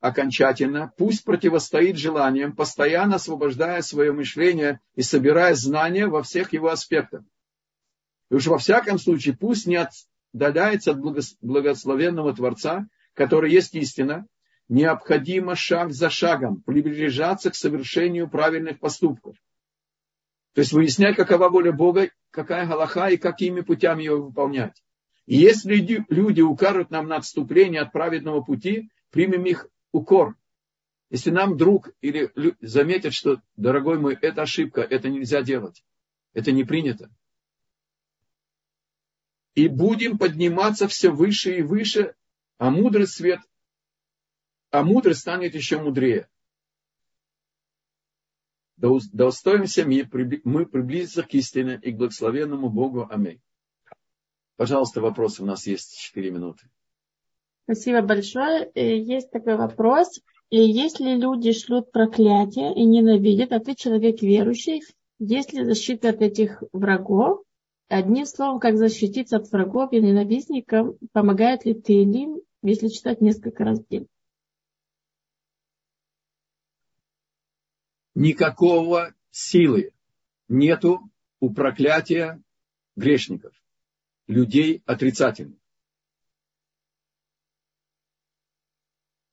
окончательно, 0.00 0.92
пусть 0.96 1.24
противостоит 1.24 1.96
желаниям, 1.96 2.56
постоянно 2.56 3.16
освобождая 3.16 3.82
свое 3.82 4.12
мышление 4.12 4.80
и 4.94 5.02
собирая 5.02 5.54
знания 5.54 6.06
во 6.06 6.22
всех 6.22 6.52
его 6.52 6.68
аспектах. 6.68 7.24
И 8.30 8.34
уж 8.34 8.46
во 8.46 8.58
всяком 8.58 8.98
случае, 8.98 9.36
пусть 9.36 9.66
не 9.66 9.76
отдаляется 10.32 10.92
от 10.92 10.98
благословенного 11.42 12.34
Творца, 12.34 12.86
который 13.12 13.52
есть 13.52 13.74
истина, 13.74 14.26
необходимо 14.68 15.56
шаг 15.56 15.92
за 15.92 16.10
шагом 16.10 16.62
приближаться 16.62 17.50
к 17.50 17.54
совершению 17.54 18.28
правильных 18.28 18.78
поступков. 18.78 19.36
То 20.54 20.60
есть 20.60 20.72
выяснять, 20.72 21.16
какова 21.16 21.48
воля 21.48 21.72
Бога, 21.72 22.10
какая 22.30 22.66
галаха 22.66 23.08
и 23.08 23.16
какими 23.16 23.60
путями 23.60 24.02
ее 24.02 24.16
выполнять. 24.16 24.82
И 25.26 25.36
если 25.36 25.76
люди 25.76 26.40
укажут 26.40 26.90
нам 26.90 27.06
на 27.06 27.16
отступление 27.16 27.82
от 27.82 27.92
праведного 27.92 28.42
пути, 28.42 28.90
примем 29.10 29.44
их 29.44 29.68
укор. 29.92 30.36
Если 31.10 31.30
нам 31.30 31.56
друг 31.56 31.90
или 32.00 32.30
заметят, 32.60 33.14
что, 33.14 33.40
дорогой 33.56 33.98
мой, 33.98 34.18
это 34.20 34.42
ошибка, 34.42 34.82
это 34.82 35.08
нельзя 35.08 35.42
делать, 35.42 35.84
это 36.34 36.52
не 36.52 36.64
принято. 36.64 37.10
И 39.54 39.68
будем 39.68 40.18
подниматься 40.18 40.86
все 40.86 41.10
выше 41.10 41.58
и 41.58 41.62
выше, 41.62 42.14
а 42.58 42.70
мудрый 42.70 43.06
свет, 43.06 43.40
а 44.70 44.82
мудрый 44.82 45.14
станет 45.14 45.54
еще 45.54 45.78
мудрее. 45.78 46.28
Достоимся 48.76 49.84
мы, 49.84 50.08
мы 50.44 50.66
приблизиться 50.66 51.22
к 51.24 51.34
истине 51.34 51.80
и 51.82 51.90
к 51.90 51.96
благословенному 51.96 52.68
Богу. 52.68 53.08
Аминь. 53.10 53.40
Пожалуйста, 54.56 55.00
вопросы. 55.00 55.42
У 55.42 55.46
нас 55.46 55.66
есть 55.66 55.98
4 55.98 56.30
минуты. 56.30 56.68
Спасибо 57.64 58.02
большое. 58.02 58.70
Э, 58.74 58.96
есть 58.98 59.30
такой 59.30 59.56
вопрос. 59.56 60.20
И 60.50 60.58
если 60.58 61.16
люди 61.16 61.52
шлют 61.52 61.90
проклятие 61.90 62.74
и 62.74 62.84
ненавидят, 62.84 63.52
а 63.52 63.60
ты 63.60 63.74
человек 63.74 64.22
верующий, 64.22 64.82
есть 65.18 65.52
ли 65.52 65.64
защита 65.64 66.10
от 66.10 66.22
этих 66.22 66.62
врагов? 66.72 67.42
Одним 67.88 68.26
словом, 68.26 68.60
как 68.60 68.76
защититься 68.76 69.36
от 69.36 69.50
врагов 69.50 69.92
и 69.92 70.00
ненавистников, 70.00 70.96
помогает 71.12 71.64
ли 71.64 71.74
ты 71.74 72.02
им, 72.02 72.40
если 72.62 72.88
читать 72.88 73.20
несколько 73.20 73.64
раз 73.64 73.80
в 73.80 73.88
день? 73.88 74.06
Никакого 78.18 79.14
силы 79.30 79.92
нету 80.48 81.08
у 81.38 81.54
проклятия 81.54 82.42
грешников 82.96 83.54
людей 84.26 84.82
отрицательных. 84.86 85.60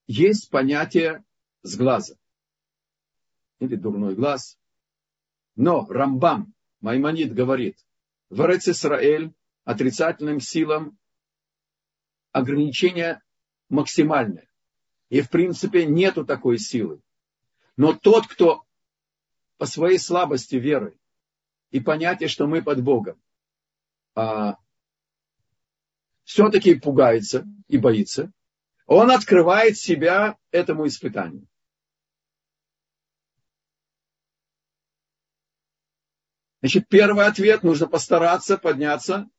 Есть 0.05 0.51
понятие 0.51 1.25
с 1.63 1.75
глаза 1.75 2.15
или 3.57 3.75
дурной 3.75 4.13
глаз. 4.13 4.55
Но 5.55 5.87
Рамбам, 5.87 6.53
Маймонид 6.79 7.33
говорит, 7.33 7.83
в 8.29 8.39
Исраэль 8.39 9.33
отрицательным 9.63 10.39
силам 10.39 10.95
ограничение 12.31 13.23
максимальное. 13.67 14.47
И 15.09 15.21
в 15.21 15.31
принципе 15.31 15.87
нету 15.87 16.23
такой 16.23 16.59
силы. 16.59 17.01
Но 17.77 17.91
тот, 17.93 18.27
кто 18.27 18.64
по 19.57 19.65
своей 19.65 19.99
слабости 19.99 20.55
веры 20.55 20.97
и 21.71 21.79
понятие, 21.79 22.29
что 22.29 22.47
мы 22.47 22.61
под 22.61 22.81
Богом, 22.83 23.21
а, 24.15 24.57
все-таки 26.23 26.75
пугается 26.75 27.45
и 27.67 27.77
боится, 27.77 28.31
он 28.87 29.11
открывает 29.11 29.77
себя 29.77 30.37
этому 30.51 30.87
испытанию. 30.87 31.47
Значит, 36.61 36.87
первый 36.87 37.27
ответ, 37.27 37.63
нужно 37.63 37.87
постараться 37.87 38.57
подняться 38.57 39.29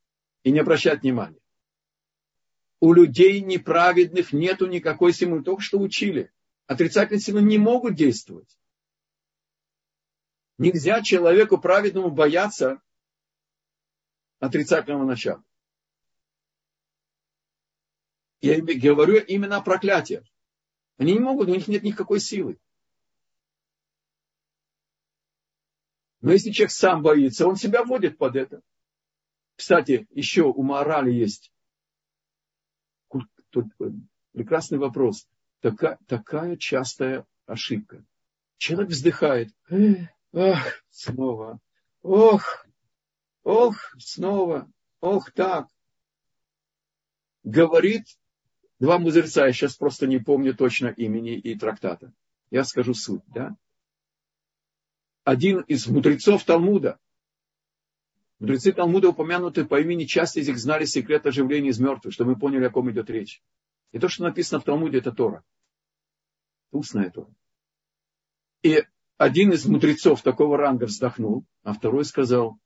и 0.45 0.53
не 0.53 0.61
обращать 0.61 1.03
внимания. 1.03 1.41
У 2.79 2.93
людей 2.93 3.41
неправедных 3.41 4.33
нету 4.33 4.67
никакой 4.67 5.13
силы, 5.13 5.43
только 5.43 5.63
что 5.63 5.81
учили. 5.81 6.31
Отрицательные 6.67 7.21
силы 7.21 7.43
не 7.43 7.59
могут 7.59 7.95
действовать. 7.95 8.57
Нельзя 10.59 11.03
человеку 11.03 11.59
праведному 11.59 12.11
бояться 12.11 12.81
отрицательного 14.39 15.05
начала. 15.05 15.43
Я 18.41 18.61
говорю 18.61 19.17
именно 19.17 19.57
о 19.59 19.63
проклятиях. 19.63 20.25
Они 20.99 21.15
не 21.15 21.19
могут, 21.19 21.49
у 21.49 21.55
них 21.55 21.69
нет 21.69 21.83
никакой 21.83 22.21
силы. 22.21 22.59
Но 26.21 26.33
если 26.33 26.51
человек 26.51 26.73
сам 26.73 27.03
боится, 27.03 27.47
он 27.47 27.57
себя 27.57 27.85
вводит 27.85 28.19
под 28.19 28.37
это. 28.37 28.63
Кстати, 29.57 30.07
еще 30.11 30.43
у 30.43 30.63
морали 30.63 31.13
есть 31.13 31.53
тут 33.51 33.73
прекрасный 34.33 34.79
вопрос. 34.79 35.27
Такая, 35.61 35.99
такая 36.07 36.57
частая 36.57 37.27
ошибка. 37.47 38.05
Человек 38.59 38.91
вздыхает. 38.91 39.51
Ах, 40.39 40.85
снова. 40.91 41.61
Ох, 42.03 42.67
ох, 43.43 43.77
снова. 43.99 44.71
Ох, 45.01 45.33
так. 45.33 45.67
Говорит 47.43 48.05
два 48.79 48.99
мудреца, 48.99 49.47
я 49.47 49.53
сейчас 49.55 49.77
просто 49.77 50.07
не 50.07 50.19
помню 50.19 50.55
точно 50.55 50.89
имени 50.89 51.39
и 51.39 51.59
трактата. 51.59 52.13
Я 52.51 52.65
скажу 52.65 52.93
суть, 52.93 53.23
да? 53.29 53.57
Один 55.25 55.61
из 55.61 55.87
мудрецов 55.87 56.45
Талмуда, 56.45 57.01
мудрецы 58.39 58.73
Талмуда 58.73 59.09
упомянуты 59.09 59.65
по 59.65 59.81
имени, 59.81 60.05
часть 60.05 60.37
из 60.37 60.49
них 60.49 60.59
знали 60.59 60.85
секрет 60.85 61.25
оживления 61.25 61.71
из 61.71 61.81
мертвых, 61.81 62.13
чтобы 62.13 62.33
мы 62.33 62.39
поняли, 62.39 62.65
о 62.67 62.71
ком 62.71 62.91
идет 62.91 63.09
речь. 63.09 63.43
И 63.93 63.99
то, 63.99 64.11
что 64.11 64.25
написано 64.25 64.61
в 64.61 64.65
Талмуде, 64.65 64.99
это 64.99 65.13
Тора. 65.13 65.43
Устная 66.73 67.09
Тора. 67.09 67.35
И 68.63 68.85
один 69.19 69.53
из 69.53 69.65
мудрецов 69.67 70.23
такого 70.23 70.59
ранга 70.59 70.85
вздохнул, 70.85 71.47
а 71.63 71.73
второй 71.73 72.05
сказал, 72.05 72.59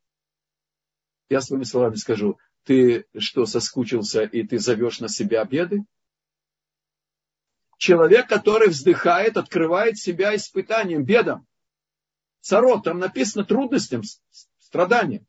я 1.29 1.41
своими 1.41 1.65
словами 1.65 1.95
скажу, 1.95 2.39
ты 2.65 3.07
что, 3.17 3.47
соскучился 3.47 4.25
и 4.25 4.43
ты 4.43 4.59
зовешь 4.59 5.01
на 5.01 5.09
себя 5.09 5.45
беды? 5.45 5.85
Человек, 7.79 8.29
который 8.29 8.69
вздыхает, 8.69 9.37
открывает 9.37 9.97
себя 9.97 10.35
испытанием, 10.37 11.05
бедам. 11.05 11.47
Царот, 12.41 12.85
там 12.85 12.99
написано 12.99 13.45
трудностям, 13.45 14.03
страданиям. 14.59 15.27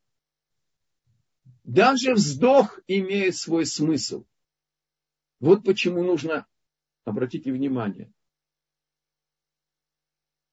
Даже 1.63 2.13
вздох 2.13 2.79
имеет 2.87 3.37
свой 3.37 3.65
смысл. 3.65 4.25
Вот 5.39 5.63
почему 5.63 6.03
нужно, 6.03 6.47
обратите 7.05 7.51
внимание, 7.51 8.11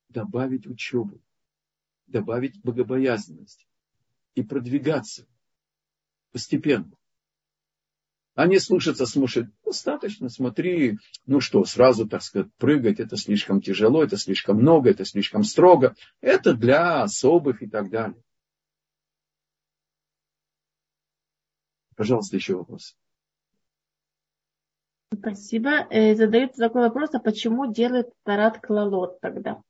добавить 0.09 0.67
учебу, 0.67 1.21
добавить 2.07 2.61
богобоязненность 2.63 3.67
и 4.35 4.43
продвигаться 4.43 5.27
постепенно. 6.33 6.93
Не 8.37 8.61
слушаться, 8.61 9.05
слушать, 9.05 9.49
достаточно, 9.65 10.29
смотри, 10.29 10.99
ну 11.27 11.41
что, 11.41 11.65
сразу, 11.65 12.09
так 12.09 12.23
сказать, 12.23 12.53
прыгать, 12.57 13.01
это 13.01 13.17
слишком 13.17 13.61
тяжело, 13.61 14.05
это 14.05 14.17
слишком 14.17 14.59
много, 14.59 14.91
это 14.91 15.05
слишком 15.05 15.43
строго, 15.43 15.97
это 16.21 16.55
для 16.55 17.03
особых 17.03 17.63
и 17.63 17.69
так 17.69 17.91
далее. 17.91 18.23
Пожалуйста, 21.97 22.37
еще 22.37 22.55
вопрос. 22.55 22.97
Спасибо. 25.13 25.89
Э, 25.91 26.15
задают 26.15 26.55
такой 26.55 26.83
вопрос, 26.83 27.11
а 27.15 27.19
почему 27.19 27.73
делают 27.73 28.09
тарат 28.23 28.61
клалот 28.61 29.21
тогда? 29.21 29.61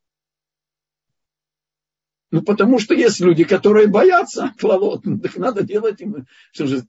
Ну, 2.30 2.42
потому 2.42 2.78
что 2.78 2.94
есть 2.94 3.20
люди, 3.20 3.44
которые 3.44 3.88
боятся 3.88 4.52
клалот. 4.58 5.04
Ну, 5.04 5.18
так 5.18 5.36
надо 5.36 5.62
делать 5.62 6.00
им. 6.00 6.26
Что 6.52 6.66
же, 6.66 6.86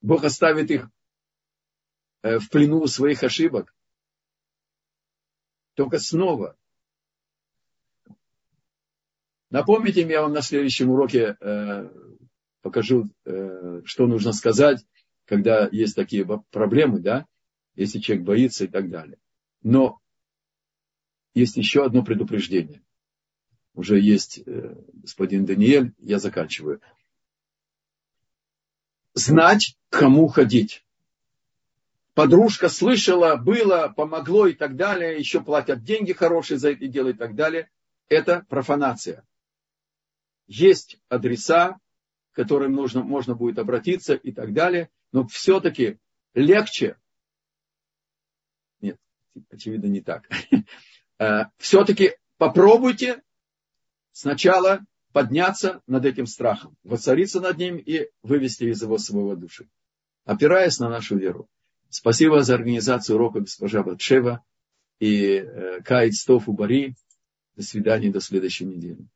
Бог 0.00 0.24
оставит 0.24 0.70
их 0.70 0.88
э, 2.22 2.38
в 2.38 2.48
плену 2.48 2.86
своих 2.86 3.22
ошибок. 3.22 3.74
Только 5.74 5.98
снова. 5.98 6.56
Напомните 9.50 10.04
мне, 10.04 10.14
я 10.14 10.22
вам 10.22 10.32
на 10.32 10.42
следующем 10.42 10.90
уроке 10.90 11.36
э, 11.38 11.90
покажу, 12.62 13.08
э, 13.24 13.82
что 13.84 14.06
нужно 14.06 14.32
сказать, 14.32 14.84
когда 15.26 15.68
есть 15.70 15.96
такие 15.96 16.26
проблемы, 16.50 17.00
да, 17.00 17.26
если 17.74 17.98
человек 17.98 18.24
боится 18.24 18.64
и 18.64 18.68
так 18.68 18.88
далее. 18.88 19.18
Но 19.62 20.00
есть 21.34 21.56
еще 21.58 21.84
одно 21.84 22.02
предупреждение 22.02 22.82
уже 23.78 24.00
есть 24.00 24.40
э, 24.44 24.74
господин 24.92 25.46
Даниэль, 25.46 25.92
я 26.00 26.18
заканчиваю. 26.18 26.80
Знать, 29.14 29.78
кому 29.88 30.26
ходить. 30.26 30.84
Подружка 32.12 32.68
слышала, 32.68 33.36
было, 33.36 33.94
помогло 33.96 34.48
и 34.48 34.54
так 34.54 34.74
далее, 34.74 35.16
еще 35.16 35.40
платят 35.40 35.84
деньги 35.84 36.12
хорошие 36.12 36.58
за 36.58 36.72
это 36.72 36.88
дело 36.88 37.10
и 37.10 37.12
так 37.12 37.36
далее. 37.36 37.70
Это 38.08 38.44
профанация. 38.48 39.24
Есть 40.48 40.98
адреса, 41.08 41.78
к 42.32 42.34
которым 42.34 42.72
нужно, 42.72 43.04
можно 43.04 43.36
будет 43.36 43.60
обратиться 43.60 44.14
и 44.14 44.32
так 44.32 44.54
далее, 44.54 44.90
но 45.12 45.24
все-таки 45.28 45.98
легче, 46.34 46.96
нет, 48.80 48.98
очевидно 49.50 49.86
не 49.86 50.00
так, 50.00 50.28
э, 51.20 51.44
все-таки 51.58 52.16
попробуйте 52.38 53.22
сначала 54.18 54.84
подняться 55.12 55.80
над 55.86 56.04
этим 56.04 56.26
страхом, 56.26 56.76
воцариться 56.82 57.40
над 57.40 57.56
ним 57.56 57.76
и 57.76 58.08
вывести 58.22 58.64
из 58.64 58.82
его 58.82 58.98
своего 58.98 59.36
души, 59.36 59.68
опираясь 60.24 60.80
на 60.80 60.88
нашу 60.88 61.16
веру. 61.16 61.48
Спасибо 61.88 62.42
за 62.42 62.54
организацию 62.54 63.14
урока 63.14 63.40
госпожа 63.40 63.84
Батшева 63.84 64.42
и 64.98 65.36
э, 65.36 65.82
Каид 65.82 66.14
Стофу 66.14 66.52
Бари. 66.52 66.96
До 67.54 67.62
свидания, 67.62 68.10
до 68.10 68.20
следующей 68.20 68.64
недели. 68.64 69.08